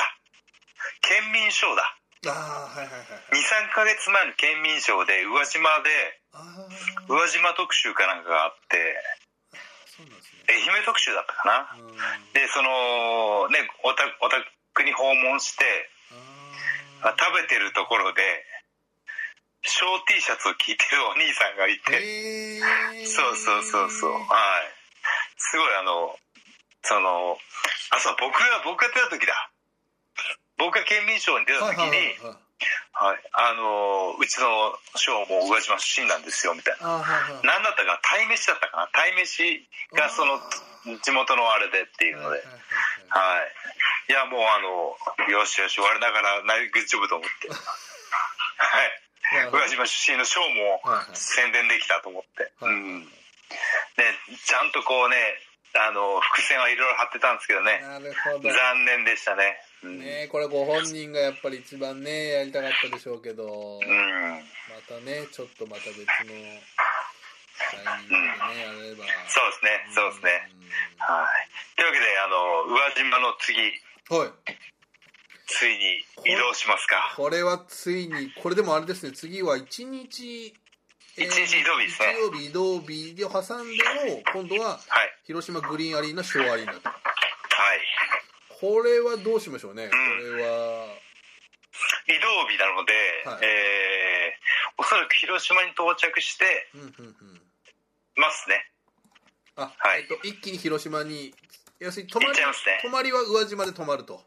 [1.01, 3.33] 県民賞だああはいはいはいはい。
[3.33, 5.89] 23か月前の県民賞で宇和島で
[6.33, 6.69] あ
[7.09, 8.77] 宇和島特集かなんかがあって
[9.53, 9.57] あ
[9.89, 10.45] そうなんですね。
[10.53, 11.81] 愛媛特集だったかな。
[11.81, 11.97] うん。
[12.37, 14.45] でそのねおたお宅
[14.85, 15.65] に訪問して
[17.01, 18.21] 食べてるところで
[19.65, 24.13] 小 T シャツを着てるお兄さんがいーて、へえそうそうそうそう。
[24.13, 24.69] はい。
[25.37, 26.13] すごいあの
[26.85, 27.37] その
[27.89, 29.33] あそう僕が僕が出た時だ
[30.61, 32.37] 僕が県民賞に出た時に、はい
[32.93, 37.01] はいあのうちの賞も宇和島出身なんですよみたいな。
[37.01, 37.41] はいはい。
[37.41, 39.65] 何だったか鯛めしだったかな鯛めし
[39.97, 40.37] がその
[41.01, 42.37] 地元のあれでっていうので。
[42.37, 42.53] はいはい
[43.09, 43.49] は
[44.09, 44.93] いやもうあの
[45.31, 47.49] よしよし我ながらグッジョブと思って。
[48.61, 49.49] はい。
[49.49, 50.81] 宇和島出身の賞も
[51.13, 53.01] 宣伝できたと思って、はいうん。
[53.01, 53.09] ね
[54.45, 55.15] ちゃんとこうね
[55.73, 57.81] あの伏線はいろいろ張ってたんですけどね。
[57.81, 59.45] 残念でしたね。
[59.45, 63.79] うん、ねこれご本人がやっぱり一番ねやりたかったでしょうけど。
[63.81, 63.89] うん。
[63.89, 69.05] またねちょっとまた別のタイミングでね、やれば。
[69.27, 70.31] そうですねそうですね。
[70.97, 71.75] はい。
[71.75, 73.57] というわけであの宇和島の次。
[74.11, 74.19] うん。
[74.19, 74.29] はい。
[75.47, 77.13] ついに移動しますか。
[77.17, 80.55] これはついに、これでもあれですね、次は1日、
[81.17, 82.13] えー一日移動日ですね。
[82.13, 85.13] 日曜日移動日を挟んでの、今度ははい。
[85.27, 86.87] 広島グリーンアリーナ、ショーアリーナと。
[86.87, 86.99] はい
[88.61, 89.99] これはどうしましょうね、こん。
[90.37, 90.85] れは。
[92.05, 92.93] 移動日なので、
[93.25, 93.45] はい。
[93.45, 94.41] えー
[94.77, 97.41] おそらく広島に到着してうんうんうん。
[98.15, 98.65] ますね。
[99.55, 100.01] あ、はい。
[100.01, 101.33] えっと、一気に広島に、
[101.79, 102.45] 要するに泊まりね。
[102.81, 104.25] 泊まりは宇和島で泊まると。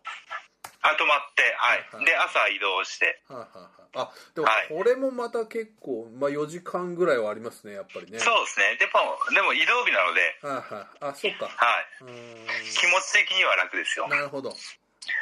[0.82, 2.05] あ泊まってはい、はい。
[2.05, 3.22] で朝移動して。
[3.28, 3.84] はいはいはい。
[3.95, 4.69] あ、でもはい。
[4.69, 8.19] これもまた結構、まあ4時間ぐらいはありますね、やっぱりね。
[8.19, 8.77] そうですね。
[8.79, 8.93] でも
[9.35, 10.39] でも移動日なので。
[10.43, 10.87] はいはい。
[11.01, 11.47] あ、そうか。
[11.47, 12.47] はい、うーん。
[12.75, 14.09] 気持ち的には楽ですよ。
[14.09, 14.55] なるほど。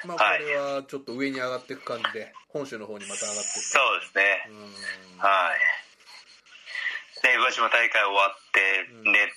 [0.04, 0.38] まあ、はい。
[0.40, 4.50] これはちょっと上に上がっていく感じで、本州の方にまた上がっていくそうですね。
[5.18, 5.60] はい。
[7.22, 8.60] で宇和島大会終わって
[8.90, 9.12] うん。
[9.12, 9.30] 寝て、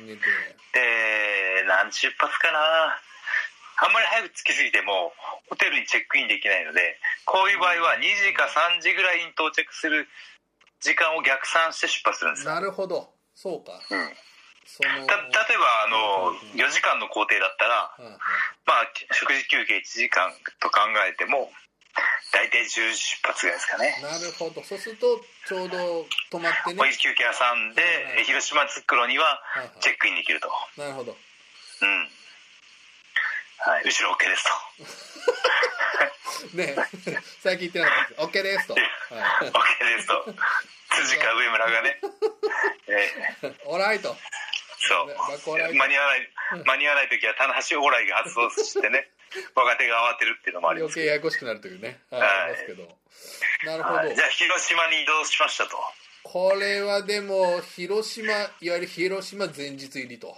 [0.00, 0.22] 寝て。
[0.74, 2.98] で何時出発かな
[3.78, 5.12] あんまり早く着きすぎても
[5.48, 10.08] ホテルにチェックインできないのでこういう場合は2時か3時ぐらいに到着する
[10.80, 13.10] 時間を逆算して出発するんですよ、なるほど。
[13.34, 13.78] そうか。
[13.90, 14.10] うん、
[14.66, 15.06] その。
[15.06, 18.18] た例えばあのうん4時間の工程だったらはいはい
[18.66, 21.50] まあ食事休憩1時間と考えても
[22.32, 24.62] 大体10時出発ぐらいですかねなるほど。
[24.62, 26.78] そうすると、ちょうど泊まってね。
[26.78, 31.16] おい休憩挟んではいはい広島着く頃にははいはいチェックインできるとなるほど。
[33.88, 34.44] 後ろ OK です
[36.52, 36.76] とね
[37.40, 38.38] 最近言ってなかったです。
[38.38, 38.74] OK ですと。
[38.74, 38.82] はい。
[39.48, 40.24] OK ですと
[40.88, 42.00] 辻川上村がね、
[42.88, 43.12] え
[43.42, 44.16] えオーライと。
[44.78, 46.30] そう間に合わない
[46.64, 49.10] 間に合わない時は棚橋往来が発動してね
[49.54, 52.00] 若手が慌てるっていうのもありま余計すけどややこしくなるというね。
[52.10, 52.98] はい、はいありますけど。
[53.64, 53.96] なるほど。
[53.96, 55.76] はいじゃあ広島に移動しましたと
[56.22, 60.36] これはでも、広島、いわゆる広島前日入りと。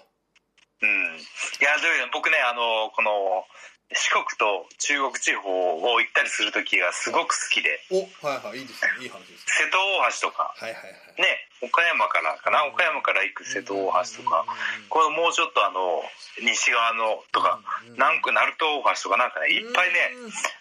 [0.83, 1.16] うん。
[1.16, 3.45] いやでも僕ねあのこの
[3.93, 7.83] 四国と中国地方を行ったりする時がすごく好きで。
[7.91, 9.03] お、はいはい、いいですね。
[9.03, 9.45] いい話です。
[9.47, 10.55] 瀬戸大橋とか。
[10.55, 11.20] はいはいはい。
[11.20, 11.26] ね
[11.61, 12.64] 岡山からかな？
[12.64, 14.47] 岡山から行く瀬戸大橋とか。
[14.89, 16.03] これもうちょっとあの
[16.41, 20.14] 西側のとかうんなんか鳴門大橋とかなんかねいっぱいね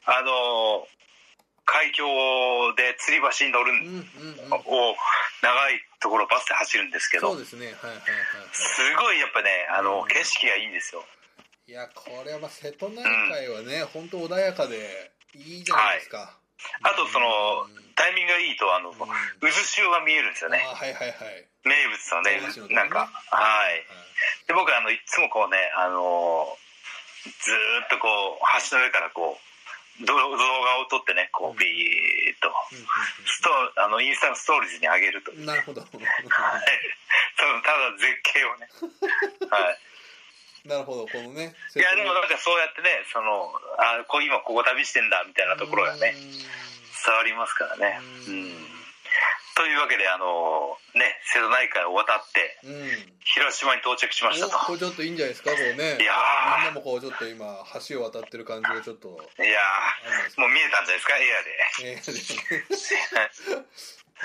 [0.05, 0.88] あの
[1.70, 2.03] 海峡
[2.74, 3.72] で吊り橋に乗る
[4.65, 4.95] を
[5.45, 7.68] 長いところバスで走るんですけどそうですね。
[7.68, 8.50] はいはいはいはい。
[8.52, 11.04] すごいやっぱねあの景色がいいんですよ。
[11.68, 16.34] いや、これはまあ瀬戸内海はね、本当穏やかでいいじゃないですか。
[16.82, 17.28] あとその
[17.68, 17.89] うん。
[17.93, 20.64] タイミングがいいとあの渦潮が見えるんですよね。
[20.66, 21.45] あはいはいはい。
[21.68, 22.39] 名物のね
[22.74, 23.12] なんか。
[23.28, 23.84] はい。
[24.47, 26.47] で僕あのいつもこうねあの
[27.43, 29.49] ずーっとこう橋の上からこう
[30.02, 32.52] 動動画を撮ってねこうビーッと。
[33.26, 33.50] スト
[33.84, 35.32] あのインスタのストーリーズに上げると。
[35.32, 35.82] うんなるほど。
[35.88, 35.91] はい。
[37.39, 38.70] ただ絶景をね。
[39.52, 39.80] はい。
[40.68, 41.56] なるほど、このね。
[41.76, 48.00] いやでもなんかそうやってねそのあこう今ここ旅してんだみたいなところがね伝わりますからね。
[48.28, 48.80] ううんん
[49.60, 52.55] というわけであのね瀬戸内海を渡って。
[53.30, 55.97] 広島に到着しましたおことれちょっといいんじゃないですか、こうね。
[56.01, 56.57] いやー。
[56.57, 59.10] みんなもこうちょっと今、橋を渡ってる感じがちょっと。
[59.38, 59.60] いや
[60.38, 61.16] もう見えたんじゃないですか？
[61.20, 61.99] エアで。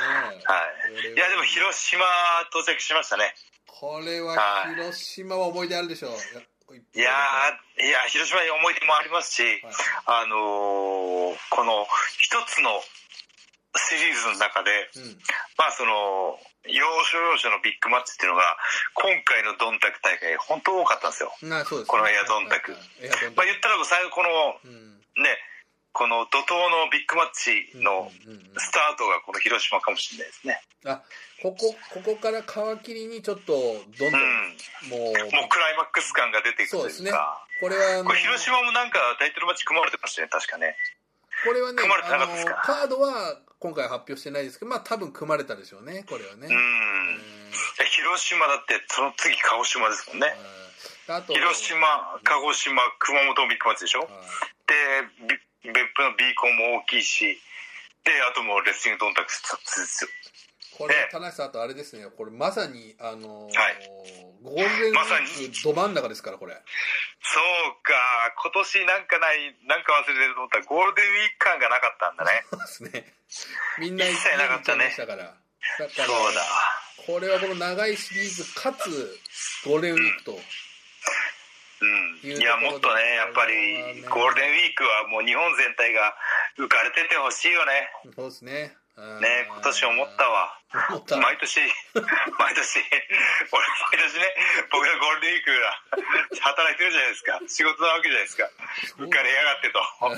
[0.01, 0.37] はい。
[1.12, 1.16] い。
[1.18, 2.01] やでも広島
[2.51, 3.35] 到着しましたね。
[3.66, 6.12] これは広島は思い出あるでしょう。
[6.12, 6.14] い
[6.99, 9.61] やーいや広島に思い出もありますし、はい。
[10.07, 11.87] あのーこの
[12.18, 12.82] 一つの
[13.77, 15.18] シリーズの中でうん。
[15.59, 18.57] まあその要所要所のビッグマッチっていうのが
[18.95, 21.33] 今回のドンタク大会本当多かったんですよ。
[21.43, 21.93] なそうですね。
[21.93, 22.72] このエアドンタク。
[23.37, 24.99] まあ言ったら最後このうん。
[25.22, 25.39] ね
[25.95, 30.61] この怒涛のビッグマッチのうんうんうんスタートがこの広島かもしれないですね。
[30.87, 31.03] あ
[31.43, 34.12] ここここから皮切りにちょっとどんどうん。
[34.12, 34.59] ん
[34.91, 37.11] もう、もうクライマックス感が出てくるとそうですね。
[37.11, 40.77] いうかこれはこれ広島もなんかタイトルマッチ組まれてましたね確かね
[41.45, 42.62] これはね組まれてなかあのったですか？
[42.64, 47.20] カードは今回発表してないですけどまあ多分組まれたでしょうねこれはね、うん。
[47.90, 50.32] 広島だってその次鹿児島ですもんね。
[50.38, 50.64] うん
[51.07, 51.84] あと広島
[52.24, 54.01] 鹿児島熊本ビッグマッチでしょ？
[54.01, 54.09] はい。
[54.64, 57.36] でび別府のビーコンも大きいし
[58.05, 60.11] であともうレスリングドンタクスですよ
[60.77, 62.07] これね田中さんあとあれですね。
[62.16, 63.91] これまさにあのーはい。
[64.43, 66.53] ゴールデンウィークど真ん中ですからこれ。
[66.55, 67.95] そうか。
[68.43, 70.59] 今年なんかないなんか忘れてると思った。
[70.59, 72.45] らゴールデンウィーク感がなかったんだね。
[72.51, 73.14] そうですね。
[73.79, 74.95] みんな一切なかったね。
[74.99, 75.35] だから
[75.79, 76.43] そうだ。
[77.07, 79.18] これはこの長いシリーズかつ
[79.64, 82.31] ゴールデンウィークと、うん。
[82.31, 86.14] いういやもっとねやっぱりゴールデンウィークはもう日本全体が
[86.59, 87.89] 浮かれててほしいよね。
[88.16, 90.55] そうですねね今年思ったわ。
[91.18, 91.61] 毎年。
[92.38, 92.78] 毎年。
[93.51, 94.34] 俺毎年ね
[94.70, 95.80] 僕らゴールデンウィークが
[96.40, 97.40] 働いてるじゃないですか。
[97.49, 98.51] 仕事なわけじゃないですか。
[98.86, 99.78] そう浮かれやがってと。
[99.80, 100.11] こ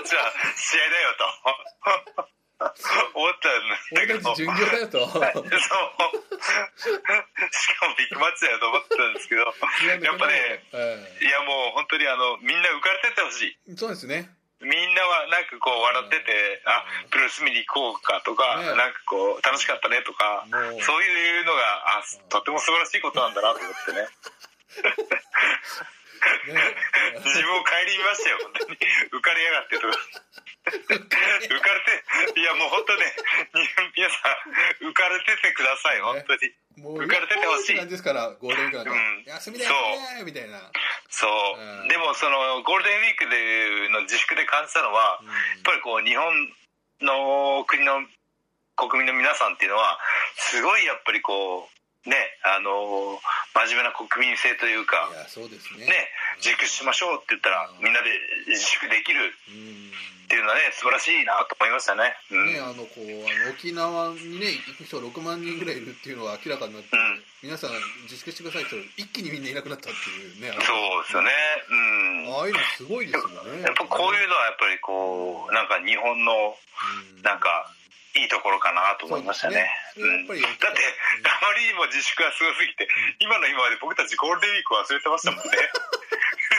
[0.00, 2.32] っちは試合だよと。
[3.14, 5.08] 思ったんだ俺けど巡業だよと。
[5.08, 5.22] そう。
[5.22, 5.38] しか
[7.88, 9.42] もビッグマッチだよと思ってたんですけど。
[10.02, 13.58] やっぱねえいやもう本当にあのみんな浮かれてってほしい。
[13.70, 14.30] えそうですね
[14.62, 18.66] みんなはなんかこう笑ってて、あプロレス見に行こうかとか、ね。
[18.78, 21.58] なんかこう楽しかったねとかそういうのが
[21.98, 24.08] あとても素晴らしいことなんだなと思ってねね
[27.24, 28.38] 自分を顧みましたよ。
[28.42, 28.78] 本当に。
[29.12, 29.90] 浮かれやがってと。
[29.90, 29.98] か
[30.62, 31.82] 浮かれ
[32.32, 33.02] ていやもう本当ね
[33.96, 34.30] 皆さ
[34.78, 36.54] ん浮かれててください本当に。
[36.78, 37.76] も浮かれててほしい。
[37.76, 39.24] 感じですからゴールデンウィークなんか、うん。
[39.26, 39.72] 休みだよ
[40.18, 40.72] ねみたいな、
[41.10, 41.88] そう、うん。
[41.88, 45.26] でもそのゴールデンウィークでの自粛で感じたのは、うん。
[45.26, 46.30] やっぱりこう日本
[47.02, 48.06] の国の
[48.76, 49.98] 国民の皆さんっていうのは
[50.36, 51.68] すごいやっぱりこ
[52.06, 53.20] うねあの
[53.52, 55.86] 真面目な国民性というかいやそうですね。
[55.86, 55.92] ね
[56.40, 57.84] 自粛しましょうって言ったらうん。
[57.84, 58.08] みんなで
[58.48, 59.92] 自粛できるうん。
[60.24, 62.16] っていうのはね素晴らしいなと思いましたね。
[62.32, 62.56] うん。
[62.56, 67.20] ね、あのこうあの沖縄にね行く人6万人ぐらいいるっていうのが明らかになって、うん。
[67.44, 67.76] 皆さん
[68.08, 71.28] 自粛してくださいって一気にみんないなくなったっていうねあそうですよね。
[71.68, 72.24] うん。
[72.24, 73.60] のああいうのすごいですよね。
[73.60, 77.22] やっぱこういうのはやっぱりこうなんか日本のうん。
[77.22, 77.68] なんか
[78.14, 79.56] いいところかなと思いましたね。
[79.56, 80.80] だって
[81.24, 82.88] あまりにも自粛がすごすぎて
[83.20, 85.56] 今の今まで僕たちゴールデンウィーク忘れてましたもんね。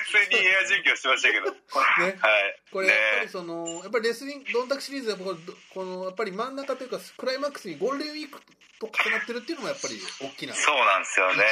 [0.03, 1.51] 普通にエア準拠してましたけど。
[1.51, 1.57] ね
[2.19, 2.59] はい。
[2.71, 5.37] これやっぱりねそのやっぱりレスリングドンタクシリーズはこの
[5.73, 8.41] このやっぱり真ん中というかクライマックスにゴールデンウィーク
[8.79, 11.43] と重なってるっていうのもやっぱり大きなそうなんですよね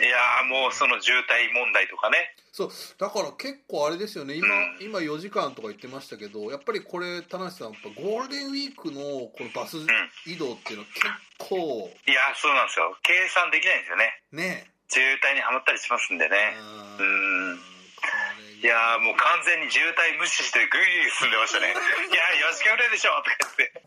[0.00, 2.34] いやーもうその渋滞問題とかね。
[2.52, 9.76] そうだから結構あれですよね今,、うん今4時間とか言ってましたけどやっぱりこれ田無さんやっぱゴールデンウィークのこのバス
[10.24, 12.96] 移動っていうのは結構いやーそうなんですよ。
[13.02, 14.22] 計算できないんですよね。
[14.32, 16.56] ね渋滞にはまったりしますんでね。
[16.98, 17.60] うん。
[18.62, 21.70] いやーもう完全に渋滞無視してグイグイ進んでましたね。
[21.74, 23.82] いやー4時間ぐらいでしょとか言って。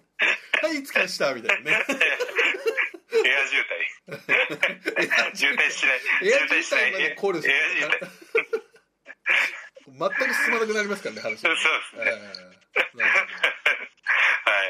[0.62, 1.86] はい着きましたみたいなね
[3.26, 5.36] エア渋滞。
[5.36, 6.00] 渋滞しない。
[6.22, 6.94] 渋滞しない。
[7.02, 8.10] エア渋滞。
[10.00, 12.82] 全く進まなくなりますからね話そうですねは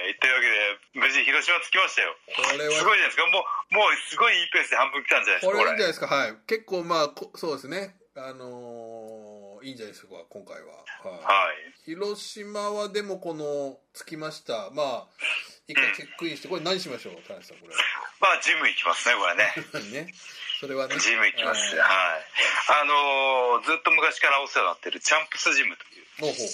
[0.10, 0.16] い。
[0.20, 2.16] というわけで、無事広島着きましたよ。
[2.36, 3.26] これすはごいじゃないですか。
[3.28, 5.70] もう、もうすごいいいペースで半分来たんじゃないですか、これ。
[5.70, 11.56] いいんじゃないですかはい結構まあこそうですねあのーいいんじゃないですか今回は、はいはい。
[11.86, 15.08] 広島はでもこの着きましたまあ
[15.68, 17.74] 一回チェックインしてこれ何しましょう田中さんこれ
[18.20, 19.54] まあ、ジム行きますね、これね。
[20.08, 20.14] ね
[20.60, 21.76] それはねジム行きます。
[21.76, 22.26] えーはい。
[22.82, 26.48] あのーずっと昔からお世話になってるチャンプスジムという、ほうほう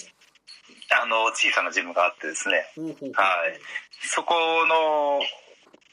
[0.89, 2.65] あの小さなジムがあってですね。
[3.13, 3.59] はい。
[4.01, 4.35] そこ
[4.67, 5.21] の、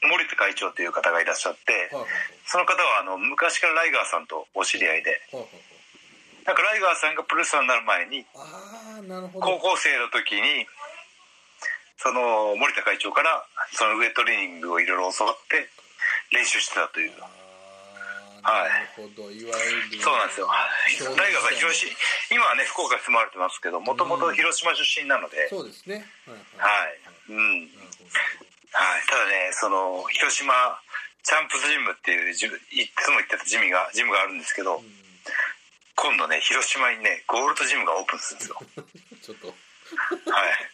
[0.03, 1.89] 森田会長という方がいらっしゃって、
[2.45, 5.21] その方はあの昔からライガーさんとお知り合いで、
[6.45, 8.25] なんかライガーさんがプロレスラーになる前に、
[9.39, 10.67] 高校生の時に、
[11.97, 15.69] その森田会長からそのウエイトトレーニングをいろいろ教わって
[16.35, 17.11] 練習してたという。
[18.43, 19.55] あはいーなるほどいわ
[19.91, 20.47] ゆるそうなんですよ。
[21.15, 21.91] ライガーさん広島、
[22.31, 26.99] 今はね、福岡に住まわれてますけど、もともと広島出身なので、そうですねはいはい。
[27.29, 27.61] うん。
[28.71, 29.01] はい。
[29.07, 30.53] ただね、その、広島
[31.23, 32.47] チャンプスジムっていういつ
[33.11, 35.03] も行ってたジムが、ジムがあるんですけど、うん
[35.95, 38.57] 今度ね、広島にね、ゴールドジムがオープンするんですよ。
[39.21, 40.69] ちょっとはい。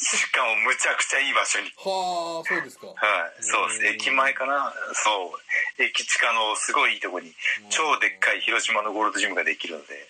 [0.00, 1.68] しかもむちゃくちゃいい場所に。
[1.76, 2.86] はあそうですか。
[2.88, 2.96] はい。
[3.44, 3.80] そうです。
[3.80, 4.72] うん駅前かな。
[4.94, 5.36] そ
[5.78, 5.82] う。
[5.82, 7.34] 駅地下のすごいいいとこに、
[7.68, 10.08] 超でっかい広島のゴールドジムができるので、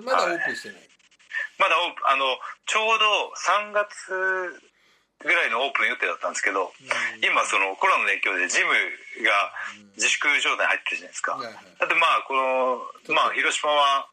[0.00, 0.88] まだオープンしてない？
[1.58, 2.24] まだオープン、あの、
[2.66, 3.04] ちょうど
[3.70, 4.58] 3月
[5.20, 7.24] ぐらいのオープン予定だったんですけど、うん。
[7.24, 8.72] 今そのコロナの影響でジム
[9.22, 9.52] が
[9.96, 11.36] 自粛状態に入ってるじゃないですか。
[11.36, 11.54] はいはい。
[11.78, 12.80] だってまあこの
[13.14, 14.08] まあ広島は、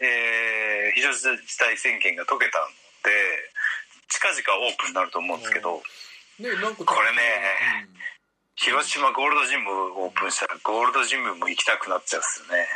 [0.00, 1.28] えー非常事
[1.58, 2.66] 態宣言が解けたの
[3.04, 3.10] で
[4.10, 5.82] 近々オープンになると思うんですけど、
[6.38, 7.88] ねなんかこれね
[8.56, 12.68] 広島ゴールドジムオープンしたらゴールドジムも行きたくなっちゃうんですよね。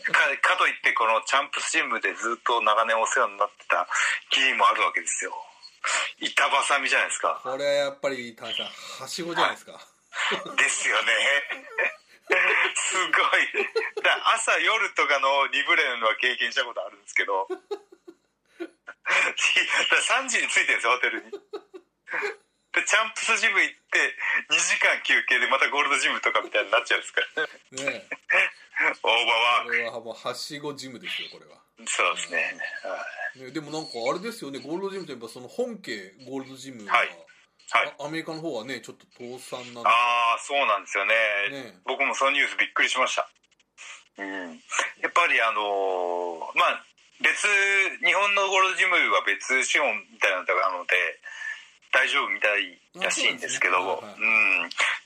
[0.40, 3.86] かかといってこのチャンプスジムでずっと長年お世話になってた
[4.30, 5.36] 記事もあるわけですよ。
[6.20, 7.40] 板挟みじゃないですか。
[7.42, 9.80] これはやっぱり田中さんはしごじゃないですか。
[10.56, 11.12] ですよね。
[12.74, 14.02] すごい。
[14.02, 17.46] だ朝夜とかのリブレンは経験したことあるんですけど。
[17.48, 17.56] だ
[20.26, 21.30] 3時に着いてるんですよホテルに。
[22.76, 24.14] でチャンプスジム行って
[24.50, 27.46] 2時間休憩でまたゴールドジムとかみたいになっちゃうんですから。
[27.46, 28.06] ね
[28.78, 29.14] オーバー
[29.58, 31.56] ワーこれはもうはしごジムですよこれは。
[31.78, 33.40] クそうですね、はい。
[33.44, 37.08] ね、でもなんかあれですよねゴールドジムといえばその本家ゴールドジムが、はい。
[37.08, 37.94] はい。
[37.98, 41.14] あアメリカの方はねちょっと倒産なんでああそうなんですよね。
[41.50, 43.28] ね僕もそのニュースびっくりしました。
[44.18, 44.60] うん。
[45.00, 46.84] やっぱりあのーまあ
[47.20, 47.48] 別
[48.04, 50.94] 日本のゴールドジムは別資本みたいなのなので
[51.92, 54.28] 大丈夫みたいらしいんですけどうなんですね。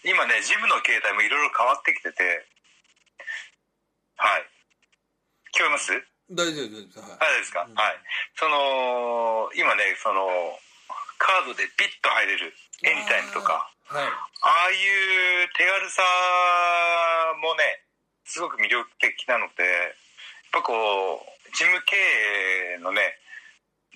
[0.05, 0.11] うん。
[0.11, 2.47] 今ねジムの形態もいろいろ変わってきてて。
[4.17, 4.45] はい。
[5.55, 5.95] 聞こえます？
[6.31, 6.99] 大丈夫大丈夫です。
[6.99, 7.19] はい。
[7.21, 7.75] あれですか、うん。
[7.75, 7.99] はい。
[8.35, 10.27] その今ねその
[11.19, 12.53] カードでピッと入れる
[12.85, 13.71] エニタイムとか。
[13.87, 14.07] はい。
[14.07, 14.11] あ
[14.67, 14.75] あい
[15.47, 16.03] う手軽さ
[17.43, 17.83] もね
[18.25, 19.95] すごく魅力的なのでやっ
[20.53, 21.97] ぱこう事務経
[22.77, 23.01] 営のね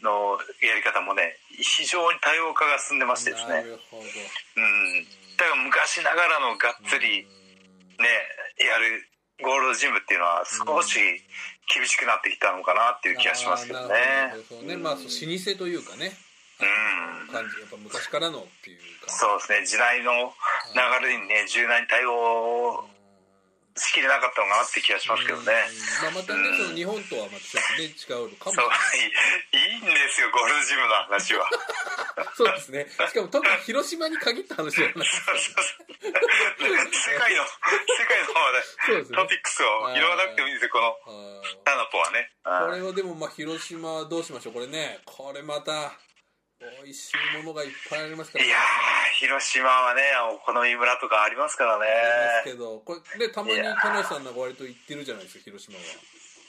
[0.02, 3.48] のやり方もね非常に多様化が進んでましてですね。
[3.48, 4.02] なるほど。
[4.02, 5.04] うん。
[5.36, 7.24] だから昔ながらのがっつり
[7.98, 8.06] ね
[8.58, 9.06] やる
[9.42, 10.98] ゴールドジムっていうのは少し
[11.74, 14.34] 厳しくなってきたのかなっていう気がしますけどね。
[14.50, 14.76] どね。
[14.76, 16.12] まあ老舗というかね。
[16.60, 17.04] うん。
[17.34, 18.78] 感じやっぱ昔からのっていう
[19.08, 20.30] そうですね時代の
[20.70, 22.93] 流れにね柔軟に対応し
[23.74, 25.50] きれなかったのかなって気がしますけどね。
[25.50, 26.14] うん。
[26.14, 29.02] まあ、またねその日本とはまたちょっとね違うかもしそうれない。
[29.02, 31.50] いいいんですよゴールドジムの話は。
[32.38, 32.86] そうですね。
[32.90, 39.16] しかも特に広島に限った話じゃないそうそうそう世界の世界の話題そうですね。
[39.18, 42.30] トピックスを拾わなくてもいいんですよこのタナポはね。
[42.44, 44.54] これはでもまあ広島どうしましょう。
[44.54, 45.92] これねこれまた
[46.82, 48.44] 美味しいものがいっぱいありますから。
[48.44, 48.60] いやー
[49.20, 50.02] 広島はね
[50.32, 51.86] お好み村とかありますからね。
[51.86, 52.80] ありますけど。
[52.84, 55.84] これでたまに田中さんなんか割と行ってるじゃないですか広島は。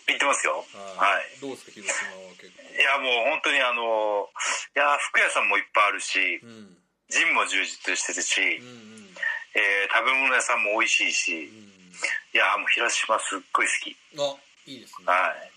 [0.08, 0.66] 行ってますよ。
[0.74, 1.40] ははい。
[1.42, 2.62] どうですか広島は結構。
[2.62, 4.30] いやもう本当にあの
[4.76, 6.78] いや服屋さんもいっぱいあるしうん。
[7.10, 9.10] ジムも充実してるし、うんうん。
[9.56, 13.96] えー食べ物屋さんも美味しいしいやもう広島すっごい好き。
[14.16, 14.36] うんあ
[14.66, 15.06] いいですね。
[15.08, 15.50] はい。
[15.50, 15.55] うん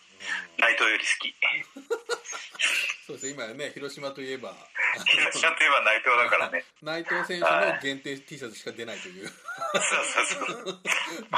[0.59, 1.35] 内藤より好き。
[3.07, 3.33] そうですね。
[3.33, 4.53] 今ね広島といえば。
[5.07, 6.65] 広島といえば内藤だからね。
[6.83, 9.29] 内藤選手の限定 T シャツしか出ないという。
[9.29, 10.81] そうそうそう。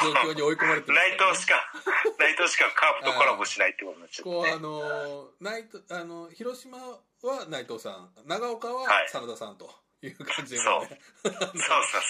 [0.02, 1.72] 状況に追い込まれてます内藤しか
[2.18, 8.10] 内藤しかカープとコラボしないってことになっちゃって、こうあね、の内藤あの広島は内藤さん。
[8.26, 9.08] 長岡ははい。
[9.08, 9.70] 真田さんと
[10.02, 10.64] いう感じで、ね。
[10.64, 10.88] そう。
[11.22, 11.38] そう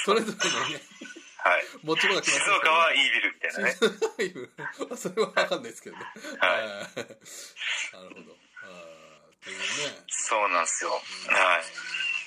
[0.04, 0.80] そうそ れぞれのね
[1.42, 1.64] はい。
[1.82, 3.74] 持ち物がまって岡はイービルみたいなね。
[4.90, 6.04] ね それは分かんないですけどね。
[6.38, 6.60] はい。
[6.60, 6.64] い。
[6.68, 8.36] なるほど。
[8.62, 9.64] あーっていうね。
[10.08, 10.90] そうなんですよ。
[11.28, 11.62] は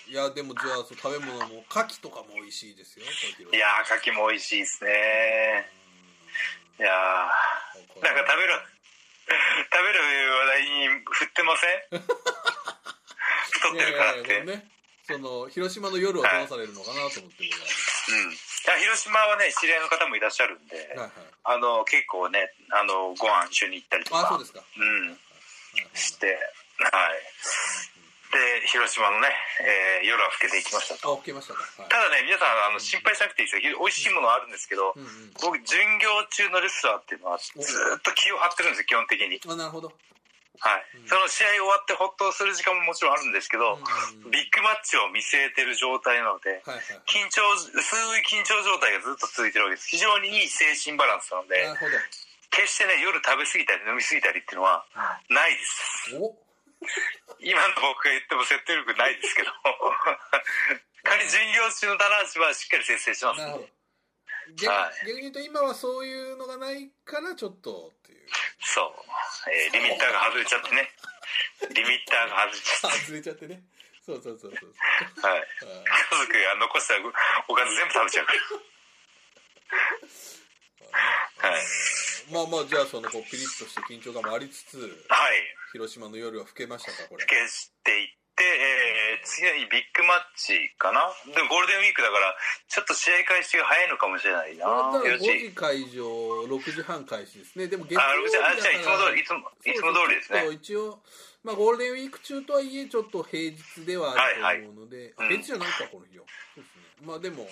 [0.07, 0.11] い。
[0.11, 5.72] いやでもじゃあそう食べ物も牡蠣とかも美味しいですよいやー牡蠣も美味しいですね。
[6.80, 8.03] いやー。
[8.03, 8.53] なんか食べる
[9.72, 12.03] 食べる話題に振ってません？
[13.51, 14.41] 太ってるからって。
[14.41, 14.74] ね
[15.05, 17.57] その広島の夜はどうされるのかなと思ってうんいや
[18.80, 21.11] 広島はね知り合いの方もいらっしゃるんで、僕ははい。
[21.43, 24.39] あの結構ねあのご飯一緒に行ったりとか。
[24.39, 25.18] うん。
[25.93, 26.28] して
[26.80, 27.20] はい。
[28.34, 29.30] で広島のね、
[29.61, 31.61] えー夜は更けていきましたあと OK ましたか。
[31.78, 31.89] はい。
[31.89, 33.78] ただね皆さんあの心配しなくていいですよ。
[33.80, 35.32] 美味しいものはあるんですけど、うんうん。
[35.43, 37.61] 僕巡業中のレスラーっていうのはずー
[37.97, 39.39] っと気を張ってるんですよ基本的に。
[39.45, 39.91] あなるほど
[40.60, 41.08] はい、うん。
[41.10, 43.78] その試合終わってほっとする時間ももちろんあるんですけど、
[44.30, 46.62] ビッグマッチを見据えてる状態なので、
[47.10, 49.89] 緊張薄い緊張状態がずっと続いてるわけです。
[49.89, 51.58] 非常にいい精神バランスなので
[52.49, 54.86] 決してね夜食べ過ぎたり飲み過ぎたりっていうのは
[55.30, 56.18] ないです。
[56.18, 56.36] お？
[57.39, 59.51] 今の僕が言っても説得力ないですけど。
[61.04, 63.68] 仮に巡業中の棚橋はしっかり節制しますなるほど
[64.56, 65.08] 逆,、はい。
[65.08, 68.28] 逆に言うと今はそういうのがないからちょっとっていう。
[68.62, 68.91] そう、
[69.51, 70.89] えーリミッターが外れちゃってね。
[71.74, 73.64] リミッターが外れちゃっ外れちゃってね。
[74.06, 74.74] そうそうそうそうそう。
[75.22, 75.39] てはい。
[75.39, 75.45] あ
[76.12, 76.95] 家族が残した
[77.47, 78.26] おかず全部食べちゃう。
[78.26, 81.64] からーはい。
[82.32, 85.56] まあまあじゃあそのこうピリッとして緊張感もありつつはい。
[85.72, 87.22] 広島の夜は更けましたかこれ。
[87.22, 91.08] 付けしていえー次にビッグマッチかな？
[91.32, 92.36] でもゴールデンウィークだから
[92.68, 94.66] ちょっと試合開始が早いのかもしれないな。
[94.92, 96.04] だから5 4時時会場
[96.50, 97.68] 6時半開始ですね。
[97.68, 100.50] でも月あ6時曜日じゃあいつも通りいつもいつも通りですね。
[100.52, 101.00] 一応
[101.44, 105.38] まあゴールデンウィーク中とはいえちょっと平日ではあると思うので、はいはい。
[105.38, 106.26] あ平日じゃないかこの日は。
[106.56, 107.08] そうですね。
[107.08, 107.50] まあでもはい。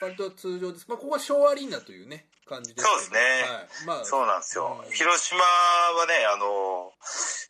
[0.00, 0.86] 割と通常です。
[0.86, 3.20] まあここは昭和アリーナというね感じですそうですね。
[3.20, 4.04] はい、まあ。
[4.04, 4.92] そうなんですよ、うん。
[4.92, 6.92] 広島はねあの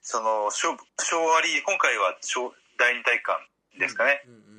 [0.02, 4.52] その昭昭和リー今回は昭第二体育館ですかね、うんうんうんうん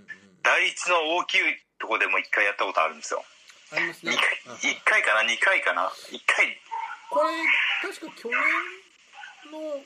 [0.44, 1.40] 第一の大きい
[1.80, 3.24] とこでも一回やったことあるんですよ。
[3.72, 4.12] ありますね。
[4.12, 4.20] 2あ
[4.60, 6.60] 回一回かな？2回かな？1回。
[7.10, 7.32] これ
[7.88, 8.36] 確か去年
[9.56, 9.80] の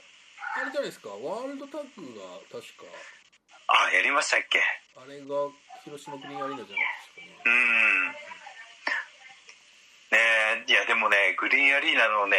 [0.57, 1.09] あれじゃないですか？
[1.09, 2.89] ワールドタッグが確か。
[3.69, 4.57] あやりましたっけ？
[4.97, 5.25] あれが
[5.85, 7.37] 広島グリーンアリーナじゃなかったですかね。
[7.45, 8.15] うん
[10.11, 10.17] ね
[10.67, 12.37] えいやでもねグリーンアリーナのね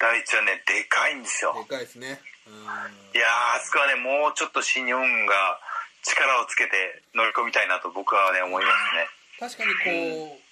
[0.00, 1.54] 第一はねでかいんですよ。
[1.56, 2.20] でかいですね。
[2.46, 2.54] うん。
[2.54, 5.60] いやーあそこはねもうちょっと新日本が
[6.02, 9.08] 力をつけて乗り込みたいなと僕はね思いますね。
[9.40, 10.46] 確かにこう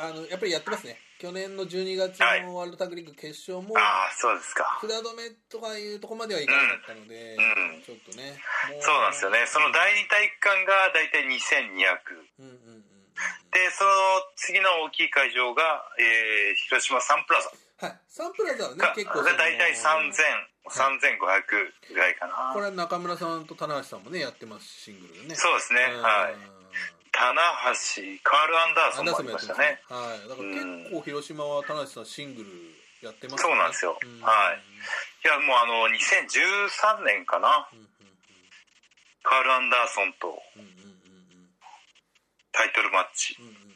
[0.00, 0.98] あのやっぱりやってますね。
[1.18, 2.42] 去年の12月はい。
[2.42, 4.66] のワールドタッグリーグ決勝もああそうですか。
[4.82, 7.82] 札止めとかいうとこまではいかなかったので、うん。
[7.86, 8.34] ちょっとね
[8.74, 9.46] もそうなんですよね。
[9.46, 11.30] その第二体育館が大体2200
[12.40, 12.93] うんうんうんうん
[13.52, 13.90] でその
[14.36, 15.62] 次の大きい会場が、
[15.98, 17.50] えー広島サンプラザ。
[17.86, 18.00] はい。
[18.08, 22.52] サンプラザはねが結構大体3000 3500ぐらいかな。
[22.54, 25.34] これは中村さんと棚橋さんもねやってますシングルでね。
[25.34, 25.80] そうですね。
[25.94, 26.02] うん。
[26.02, 26.54] はい。
[27.12, 29.78] 棚橋カール・アンダーソンもありましたね。
[29.88, 32.50] はい、だから結構広島は田無さんシングル
[33.06, 33.98] やってますそうなんですよ。
[34.02, 34.20] ん。
[34.20, 34.58] はい。
[34.58, 37.68] いやもうあの2013年かな。
[39.22, 40.42] カール・アンダーソンと。
[40.56, 40.93] うんうんうん
[42.54, 43.36] タイトルマッチ。
[43.38, 43.74] うんうん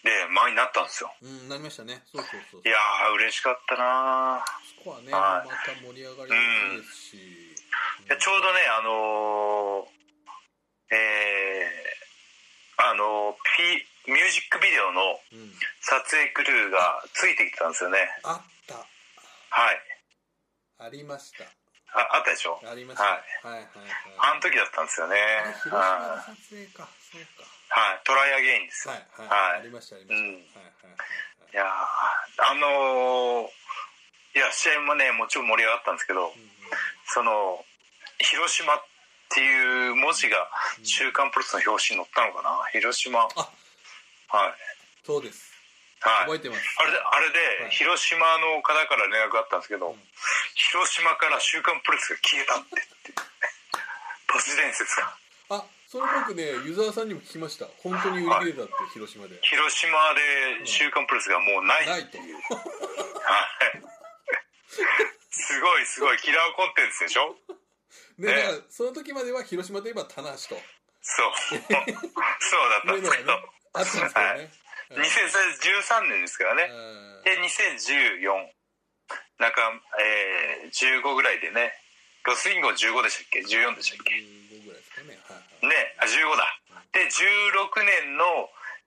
[0.00, 1.12] で前になったんですよ。
[1.20, 2.00] うんうんうんなりましたね。
[2.08, 2.62] そうそうそう。
[2.64, 4.40] いやー嬉しかったな
[4.80, 5.46] そこはね、はい。
[5.46, 6.32] また盛り上がり
[6.80, 13.36] ですし、いやちょうどねあのーえーあのー
[14.08, 15.52] ピミュージックビデオのうん、
[15.82, 17.98] 撮影クルーがついてきてたんですよね。
[18.24, 18.76] あった。
[18.76, 18.88] はい。
[20.78, 21.44] ありました。
[21.92, 22.56] ああったでしょ？
[22.64, 23.22] ありました、はい。
[23.44, 23.68] はいはい
[24.16, 25.16] あの時だったんですよね。
[25.20, 26.88] あれ広島のはい撮影か
[27.68, 28.94] はいトライアゲインですよ。
[28.94, 29.60] はいはい、はい。
[29.60, 30.34] ありましたありました、うん。
[30.34, 30.44] はい
[31.52, 33.50] いやーあのー
[34.34, 36.40] いや試合もねもちろん盛り上がったんですけどはいはい
[37.06, 37.64] その
[38.18, 38.84] 広島っ
[39.34, 40.46] ていう文字が
[40.86, 42.62] 「週刊プロレス」の表紙に載ったのかな？
[42.70, 43.26] 広島。
[43.26, 43.32] はい。
[44.30, 44.54] あ
[45.04, 45.50] そうです。
[46.00, 46.30] はい。
[46.30, 46.62] 覚えてます。
[46.78, 47.70] あれであれはい。
[47.70, 49.98] で広島の方から連絡があったんですけど、ん。
[50.54, 53.12] 広島から「週刊プロレス」が消えたってって。
[54.28, 55.16] 都市伝説が。
[55.50, 57.66] あそれ僕ねユーザーさんにも聞きました。
[57.82, 59.34] 本当に売り切れたって広島で。
[59.42, 62.16] 広島で「週刊プロレス」がもうないないと。
[62.16, 62.30] はい。
[65.30, 66.18] すごいすごい。
[66.18, 67.34] キラーコンテンツでしょ？
[68.22, 70.62] ね、ねだからその時までは広島といえば棚橋と。
[71.02, 71.32] そう。
[71.58, 73.32] そうだったんですけど。
[73.72, 74.50] あったんですけどね、
[74.90, 76.70] 2013年ですからね。
[76.70, 77.22] うん。
[77.24, 78.48] で2014
[79.38, 81.74] 中、えー、15ぐらいでね。
[82.22, 84.39] ロスインゴ15でしたっけ？14でしたっけ？15ぐらいですか
[85.62, 86.60] ねはいはいねあ15だ。
[86.92, 88.24] で16年の、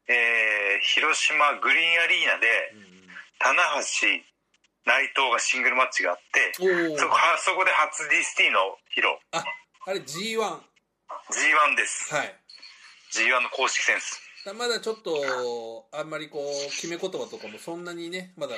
[0.08, 3.08] えー広島グリーンアリーナでうん
[3.40, 3.64] 棚
[4.02, 4.08] 橋
[4.86, 9.44] 内藤がシングルマッチがあってそこはそこで初 DST の披露あ
[9.86, 10.60] あれ G1 は
[11.32, 12.12] G1 です。
[12.16, 12.20] い。
[13.12, 14.22] G1 の公式戦です。
[14.46, 18.56] だまだちょっとあんまりこう決め言葉とかもそんなにねまだ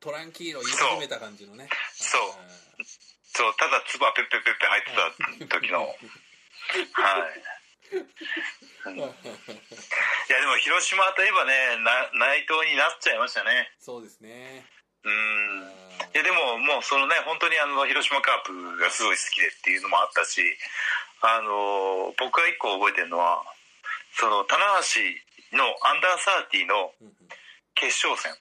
[0.00, 1.68] トランキーロ言い始めた感じのね。
[1.94, 2.20] そう。
[3.30, 5.96] そうただ唾ペッペッペッペ入ってた時のはい
[8.84, 8.98] はい。
[8.98, 13.70] やでも広島といえばねな内藤になっちゃいましたね。
[13.80, 14.64] そうですね。
[15.04, 15.62] うん。
[16.14, 20.42] いやでももうそのね本当にあの広島カープがすごい好きでっていうのもあったし
[21.22, 23.42] あの僕が一個覚えてるのは
[24.14, 24.62] その棚
[25.50, 26.92] 橋のアンダーサーティの
[27.74, 28.32] 決勝戦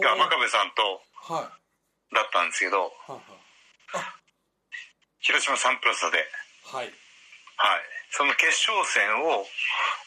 [0.00, 1.02] が真壁さんと
[1.34, 2.14] はい。
[2.14, 3.20] だったんですけどはい
[5.20, 6.24] 広島サンプラザで。
[6.64, 6.94] はいはい。
[7.58, 9.44] はいその決勝戦を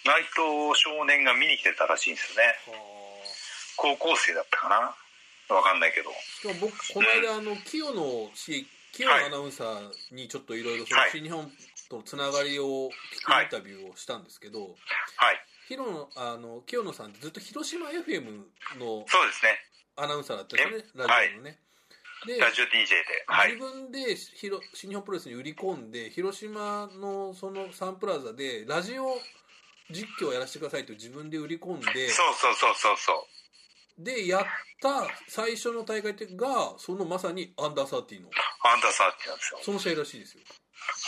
[0.06, 2.56] 内藤少年が見に来てたらしいんですよね。
[2.68, 3.02] は
[3.78, 5.56] 高校生だったかな。
[5.56, 6.10] わかんないけど。
[6.10, 11.12] あしかも僕この間あの清野氏清野アナウンサーにちょっのいろいろはい。
[11.12, 11.52] 新日本
[11.90, 14.76] とのつながりを聞くインタビューをしたんですけど、はい。
[15.68, 18.46] 広野あの清野さんってずっと広島 FM
[18.80, 19.60] のそうですね。
[19.96, 21.60] アナウンサーだったんですよねえラジオのね、
[22.26, 23.54] でラジオ DJ ではい。
[23.54, 29.18] 自分で新日本プロレスに売り込んで広島のそのサンプラザでラジオ
[29.90, 33.28] 実況をやらせてくださいと自分で売り込んでそうそうそうそうそ
[34.00, 34.04] う。
[34.04, 34.46] でやっ
[34.82, 38.30] た最初の大会がそのまさにアンダーサーティーの。
[38.64, 39.60] アンダーサーティなんですよ。
[39.62, 40.44] その試合らしいですよ、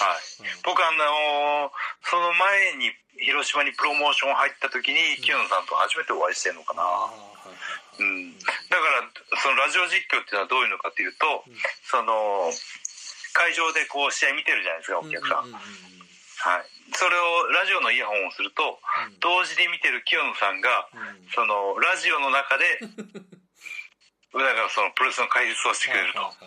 [0.01, 0.49] はい。
[0.49, 0.61] うん。
[0.66, 1.70] 僕あのー
[2.09, 2.91] その前に
[3.26, 7.53] 広島にプロモーション入った時に清野さんと初めてお会いしてるのかな、はい
[7.99, 8.55] うん、だか
[9.35, 11.55] らそのラジオ実況っていうのはどういうのかっていうと、うん。
[11.85, 12.51] その
[13.33, 19.19] 会場でこう試合見てるじゃないですかお客さん、はい、それをラジオのイヤホンをするとうん。
[19.19, 21.29] 同時に見てる清野さんがうん。
[21.33, 22.65] そのラジオの中で
[24.33, 26.37] だからそのプロレスの解説をしてくれると「おーっ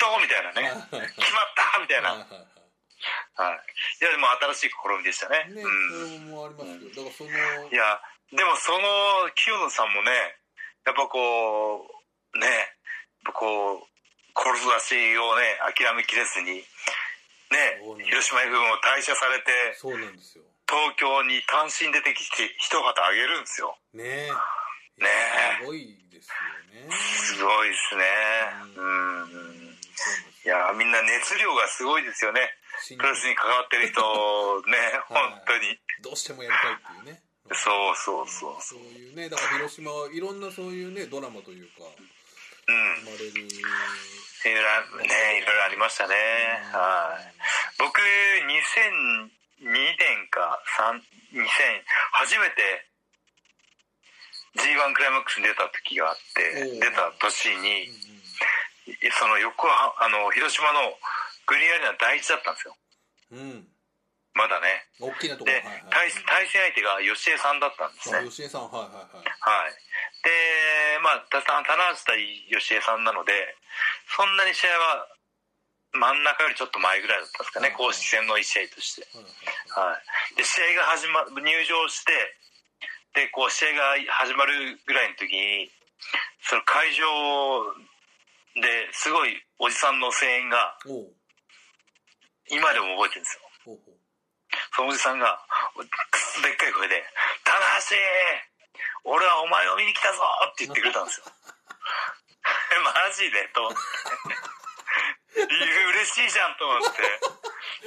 [0.00, 2.18] と!」みたいなね「はいはい決まった!」みたいな、はい
[3.34, 5.44] はいやでも新しい試みでしたね。
[5.50, 6.08] ね、うん。
[6.08, 7.30] それもありますよだからその
[7.68, 8.00] いや
[8.32, 10.10] でもその清野さんもね
[10.88, 13.92] やっぱこうねやっぱこう
[14.32, 16.64] 志をね諦めきれずに
[17.52, 17.76] ね
[18.08, 20.44] 広島 FM を退社されてそうなんですよ。
[20.64, 23.76] 東京に単身出てきて一旗あげるんですよ。
[23.92, 24.32] ね。
[24.96, 25.08] えね
[25.60, 26.88] えすごいですよね。
[26.88, 28.04] すごいですね。
[28.72, 29.76] うん。
[30.44, 32.40] いやーみんな熱量がすごいですよね。
[32.80, 34.76] 新プロレスに関わってる人ね
[35.12, 35.76] 本当に。
[36.00, 37.22] どうしてもやりたいっていうね
[37.54, 38.56] そうそうそう。
[38.60, 43.04] そういうねだから広島はいろんなそういうねドラマというかうん。
[43.04, 43.46] 生まれる。
[43.46, 46.14] いろいろねいろいろありましたね。
[46.72, 47.34] はい。
[47.78, 49.30] 僕2002
[49.70, 50.98] 年か3
[51.38, 51.46] 2000
[52.12, 52.86] 初めて
[54.56, 60.92] G1 クライマックスに出た時があっておう出た年にうその横浜あの広島の
[61.46, 62.76] グリーンアリーナ第一だったんですよ。
[63.32, 63.71] んうん、うん、
[64.34, 64.88] まだね。
[64.96, 65.50] 大きなとこ。
[65.50, 66.10] でろはいはい。
[66.10, 68.18] 対対戦相手が吉江さんだったんですね。
[68.18, 69.28] あ吉江さんはいはいはい。
[69.28, 69.76] はい。
[70.24, 70.30] で
[71.04, 71.64] まあた棚
[72.00, 73.32] 橋対吉江さんなので
[74.08, 75.08] そんなに試合は
[75.92, 77.68] 真ん中よりちょっと前ぐらいだったんですかね。
[77.68, 79.04] はい公式戦の1試合として。
[79.12, 79.92] はいはい。
[79.92, 80.00] は
[80.32, 82.12] い、で試合が始ま入場して
[83.12, 85.68] でこう試合が始まるぐらいの時に
[86.40, 87.04] その会場
[88.56, 90.76] ですごいおじさんの声援が
[92.48, 93.42] 今でも覚えてるんですよ。
[93.64, 94.01] ほうほう
[94.74, 95.38] そのおじさんが
[95.76, 97.04] くっそでっかい声で
[97.44, 97.58] 「棚
[97.90, 97.96] 橋
[99.04, 101.26] 俺はお前を見に来たぞ!」って言ってくれたんですよ。
[102.82, 103.48] マジで？
[103.48, 103.78] と思って。
[105.42, 107.02] 嬉しいじゃんと思って。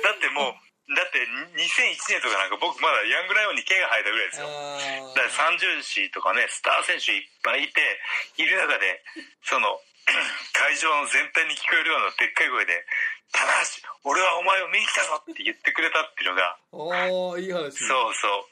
[0.02, 4.48] だってもうだって2001年とかなんか僕まだヤングライオンに毛が生えたぐらいですよ。
[4.48, 8.02] あだから三重士とかねスター選手いっぱいいて
[8.38, 9.04] いる中で
[9.44, 9.82] その
[10.54, 12.86] 会場の全体に聞こえるようなでっかい声で
[13.32, 13.52] 「棚
[13.82, 17.86] 橋俺はお前を見に来たぞ!」って言ってくれたっていうのがああいい話。
[17.86, 18.50] そうそ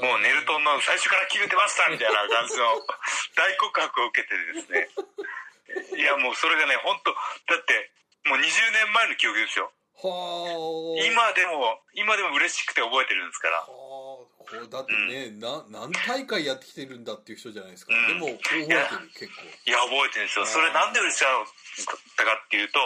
[0.00, 0.02] う。
[0.02, 2.64] もうネルトンの最初から決めてましたみたいな感じの
[3.36, 4.88] 大告白を受けてですね。
[5.96, 7.12] いやもうそれがね本当
[7.54, 7.90] だって
[8.24, 8.42] もう20
[8.72, 9.72] 年前の記憶ですよ。
[10.02, 11.06] はあ。
[11.06, 13.58] 今でも今でも嬉しくて覚えてるんですから。
[13.58, 13.81] はあ
[14.70, 18.06] だってね、な何大会やってきてるんだっていう人じゃないですか、うん。
[18.08, 18.78] でも覚えてる
[19.16, 19.42] 結構。
[19.64, 20.46] いや覚えてるんですよ。
[20.46, 22.78] それなんで嬉しかったかっていうと、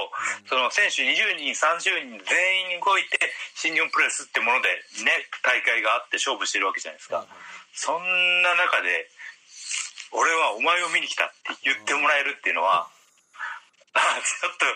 [0.48, 3.18] その選手20人30人全員に動いて
[3.54, 4.68] 新日本プロレスってもので
[5.04, 7.26] ね大会があって勝負してるわけじゃないですか、
[7.74, 9.10] そんな中で
[10.12, 12.88] 俺はお前を見に来たって言ってもらえるっていうのは
[13.92, 14.66] あ ちょっと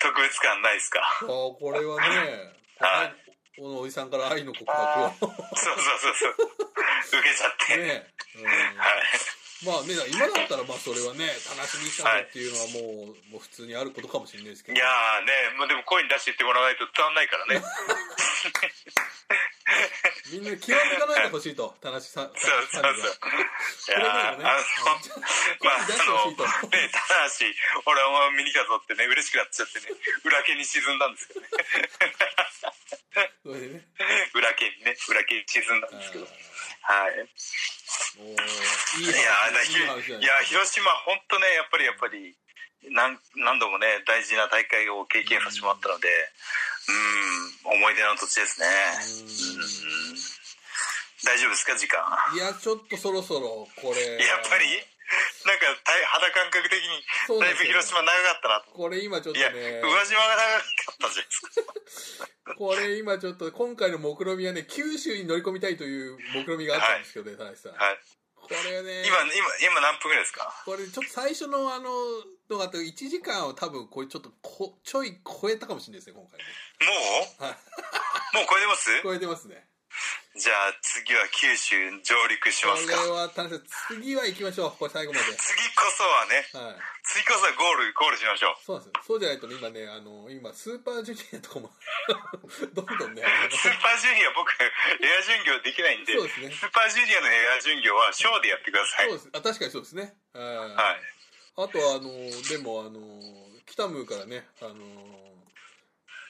[0.00, 1.00] 特別感ないですか？
[1.00, 3.21] ああこれはね はい
[3.56, 5.08] このおじさんから愛の告白を。
[5.10, 6.32] そうそうそうそう。
[7.18, 8.06] 受けちゃって、ね、
[8.38, 8.44] うん。
[8.46, 12.66] はいまあね今だったらまあそれはね楽しみにしたのっていうのは
[13.06, 14.76] もう,、もう普通にあることかもしれないですけど。
[14.76, 17.62] いやーねもうでも声に出して言ってもらわないと伝わんないからね。
[20.32, 23.14] みんな気を抜かないでほしいと田無さんそうそうそう。
[23.94, 26.42] いやーあのまああ出してほしいと。
[26.42, 27.46] のねただし
[27.86, 29.94] 俺は見に来たぞってね嬉しくなっちゃってね
[30.24, 31.46] 裏毛に沈んだんですけどね。
[33.70, 33.86] ね。
[34.34, 36.26] 裏毛にね裏毛に沈んだんですけど
[36.82, 37.28] はい。
[38.22, 39.22] いいいや
[40.20, 42.36] いや広島本当ねやっぱりやっぱり
[42.90, 46.08] 何何度もね大事な大会を経験させてもらったので
[47.64, 48.66] うん思い出の土地ですね。
[48.66, 50.16] うん。
[51.24, 52.02] 大丈夫ですか時間。
[52.34, 54.02] いやちょっとそろそろこれ。
[54.26, 54.66] やっぱり？
[55.44, 57.04] なんか大肌感覚的に
[57.40, 58.70] だいぶ広島長かったなと。
[58.72, 62.54] これ今ちょっといやね宇和島が長かったじゃないですか。
[62.58, 67.98] これ今ちょっと今回の目論見はね九州に乗り込みたいという目論見があったんですけどね田中さん、はい。
[68.36, 69.04] これね。
[69.06, 70.62] 今今今何分ぐらいですか？
[70.64, 71.90] これちょっと最初のあの
[72.50, 76.44] のがあって1時間を多分これちょっとこちょい超えたかもしれないですね今回ね。
[76.80, 77.44] もう？
[77.44, 78.36] はい。
[78.36, 79.02] もう超えてます？
[79.02, 79.66] 超えてますね
[80.32, 82.96] じゃあ次は九州上陸しこますか。
[83.92, 84.72] 次は行きましょう。
[84.80, 85.28] これ最後まで。
[85.36, 86.80] 次こそはねはい。
[87.04, 88.64] 次こそはゴールゴールしましょう。
[88.64, 89.04] そうなんですよ。
[89.04, 91.68] そうじゃないとね今ねあの今スーパージュニアとかも
[92.72, 93.20] どんどんね
[93.52, 94.72] スーパージュニア僕エ
[95.20, 96.48] ア巡業できないんでそうですね。
[96.48, 99.12] スーパージュニアのエア巡業はショーでやってください。
[99.12, 99.28] そうです。
[99.36, 100.16] あ確かにそうですね。
[100.32, 100.56] はい。
[100.72, 101.00] はい。
[101.60, 102.08] あとはあの
[102.48, 103.20] でもあの
[103.66, 104.80] 北ムーからねあの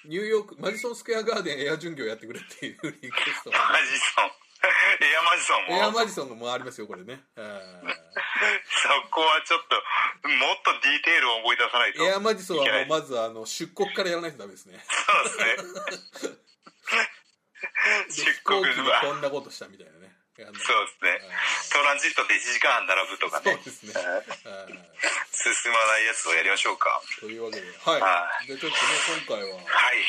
[0.04, 4.30] ニューヨークマジソンスクエアガーデンエア巡業やってくれっていうリクエストがマジソン。
[5.02, 5.76] エアマジソンも。
[5.76, 7.24] エアマジソンもありますよこれね。
[7.36, 7.46] はい
[8.66, 12.04] そこはちょっともっとディテールを思い出さないと。
[12.04, 14.84] エアマジソンはもうまずあの出国からやらないとダメですね。
[14.88, 15.58] そうで
[16.18, 16.36] すね。
[18.10, 19.92] 出国はこんなことしたみたいな
[20.32, 21.20] そうですね。
[21.68, 23.52] トランジットで1時間半並ぶとかね。
[23.52, 23.92] そうですね。
[23.92, 24.24] は
[24.64, 24.72] い。
[25.28, 26.88] 進まないやつをやりましょうか。
[27.20, 28.00] というわけではい。
[28.00, 28.46] はい。
[28.48, 28.82] じゃあちょっとね
[29.28, 30.00] 今回ははい。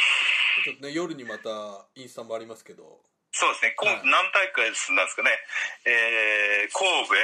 [0.64, 3.04] ちょっとね夜にまたインスタもありますけど。
[3.34, 4.06] そうですね、こうはい。
[4.06, 5.34] 何大会進んだんですかね、
[5.90, 7.18] えー、神戸、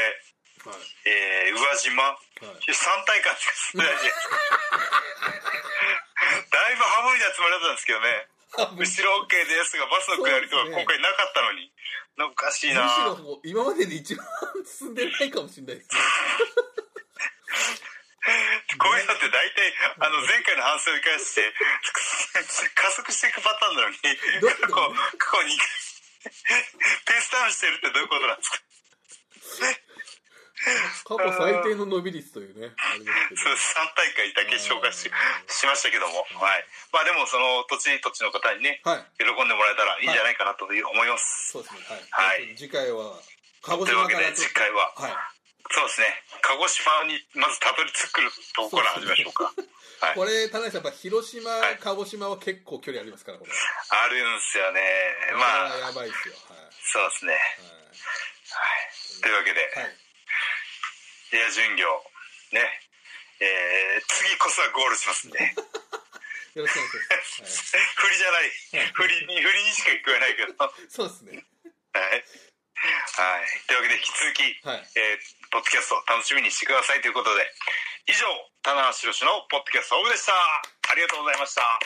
[0.67, 0.81] はい。
[1.05, 2.67] えー、宇和島、はい。
[2.67, 4.35] 3大会しか進んでないじゃないですか
[6.51, 8.27] だいぶ省いたつもりだったんですけどね
[8.76, 11.71] 後ろ OK ですがバスの下りとか今回なかったのに。
[12.17, 14.27] なんかおかしいむしなろ今までで一番
[14.65, 16.01] 進んでないかもしれないですね。
[18.77, 21.53] こういうのって大大体あの前回の反省を生かして
[22.76, 24.09] 加速していくパターンなのに過去
[25.17, 25.67] 過去2回
[27.05, 28.59] ペースダウンしてるってどういうことなんですか？
[31.06, 33.41] 過去最低の伸び率というねあれですけど。
[33.41, 35.10] そう3大会だけ紹介し
[35.48, 39.06] しましたけども、はい、まあでもその土地土地の方にねはい。
[39.18, 41.82] 喜んでもらえたらいいんじゃないかなという思います、そうですね。
[42.12, 42.52] ははい。
[42.52, 43.20] い、次回は
[43.62, 45.40] 鹿児というわけで次回ははい。
[45.72, 46.08] そうですね。
[46.41, 48.22] 鹿児島にまずたどり着く
[48.56, 49.54] とこから始めましょうか。
[50.02, 50.16] はい。
[50.16, 51.78] これ田中さんやっぱ広島、はい。
[51.78, 53.52] 鹿児島は結構距離ありますからこれ。
[53.52, 54.82] あるんすよね。
[55.34, 55.78] まあ。
[55.78, 56.36] やばいですよ。
[56.82, 57.34] そうですね。
[57.34, 57.41] はい。
[58.50, 58.66] は
[59.20, 59.22] い。
[59.22, 59.90] というわけで、はい、は
[61.31, 61.85] いエア巡業。
[62.51, 62.61] ね。
[63.39, 65.39] えー次こそはゴールしますんで。
[66.56, 68.51] よろしくお願いします、 振りじゃない。
[68.93, 70.53] 振りに振りにしか聞こえないけど。
[70.57, 71.45] はいはい、そうですね。
[71.93, 72.23] はい。
[73.68, 74.89] というわけで引き続き、はい。
[74.95, 77.51] えーポッドキャスト楽しみにしてくださいということで。
[78.06, 78.26] 以上
[78.61, 80.34] 棚橋宏のポッドキャストオブでした。
[80.89, 81.80] ありがとうございました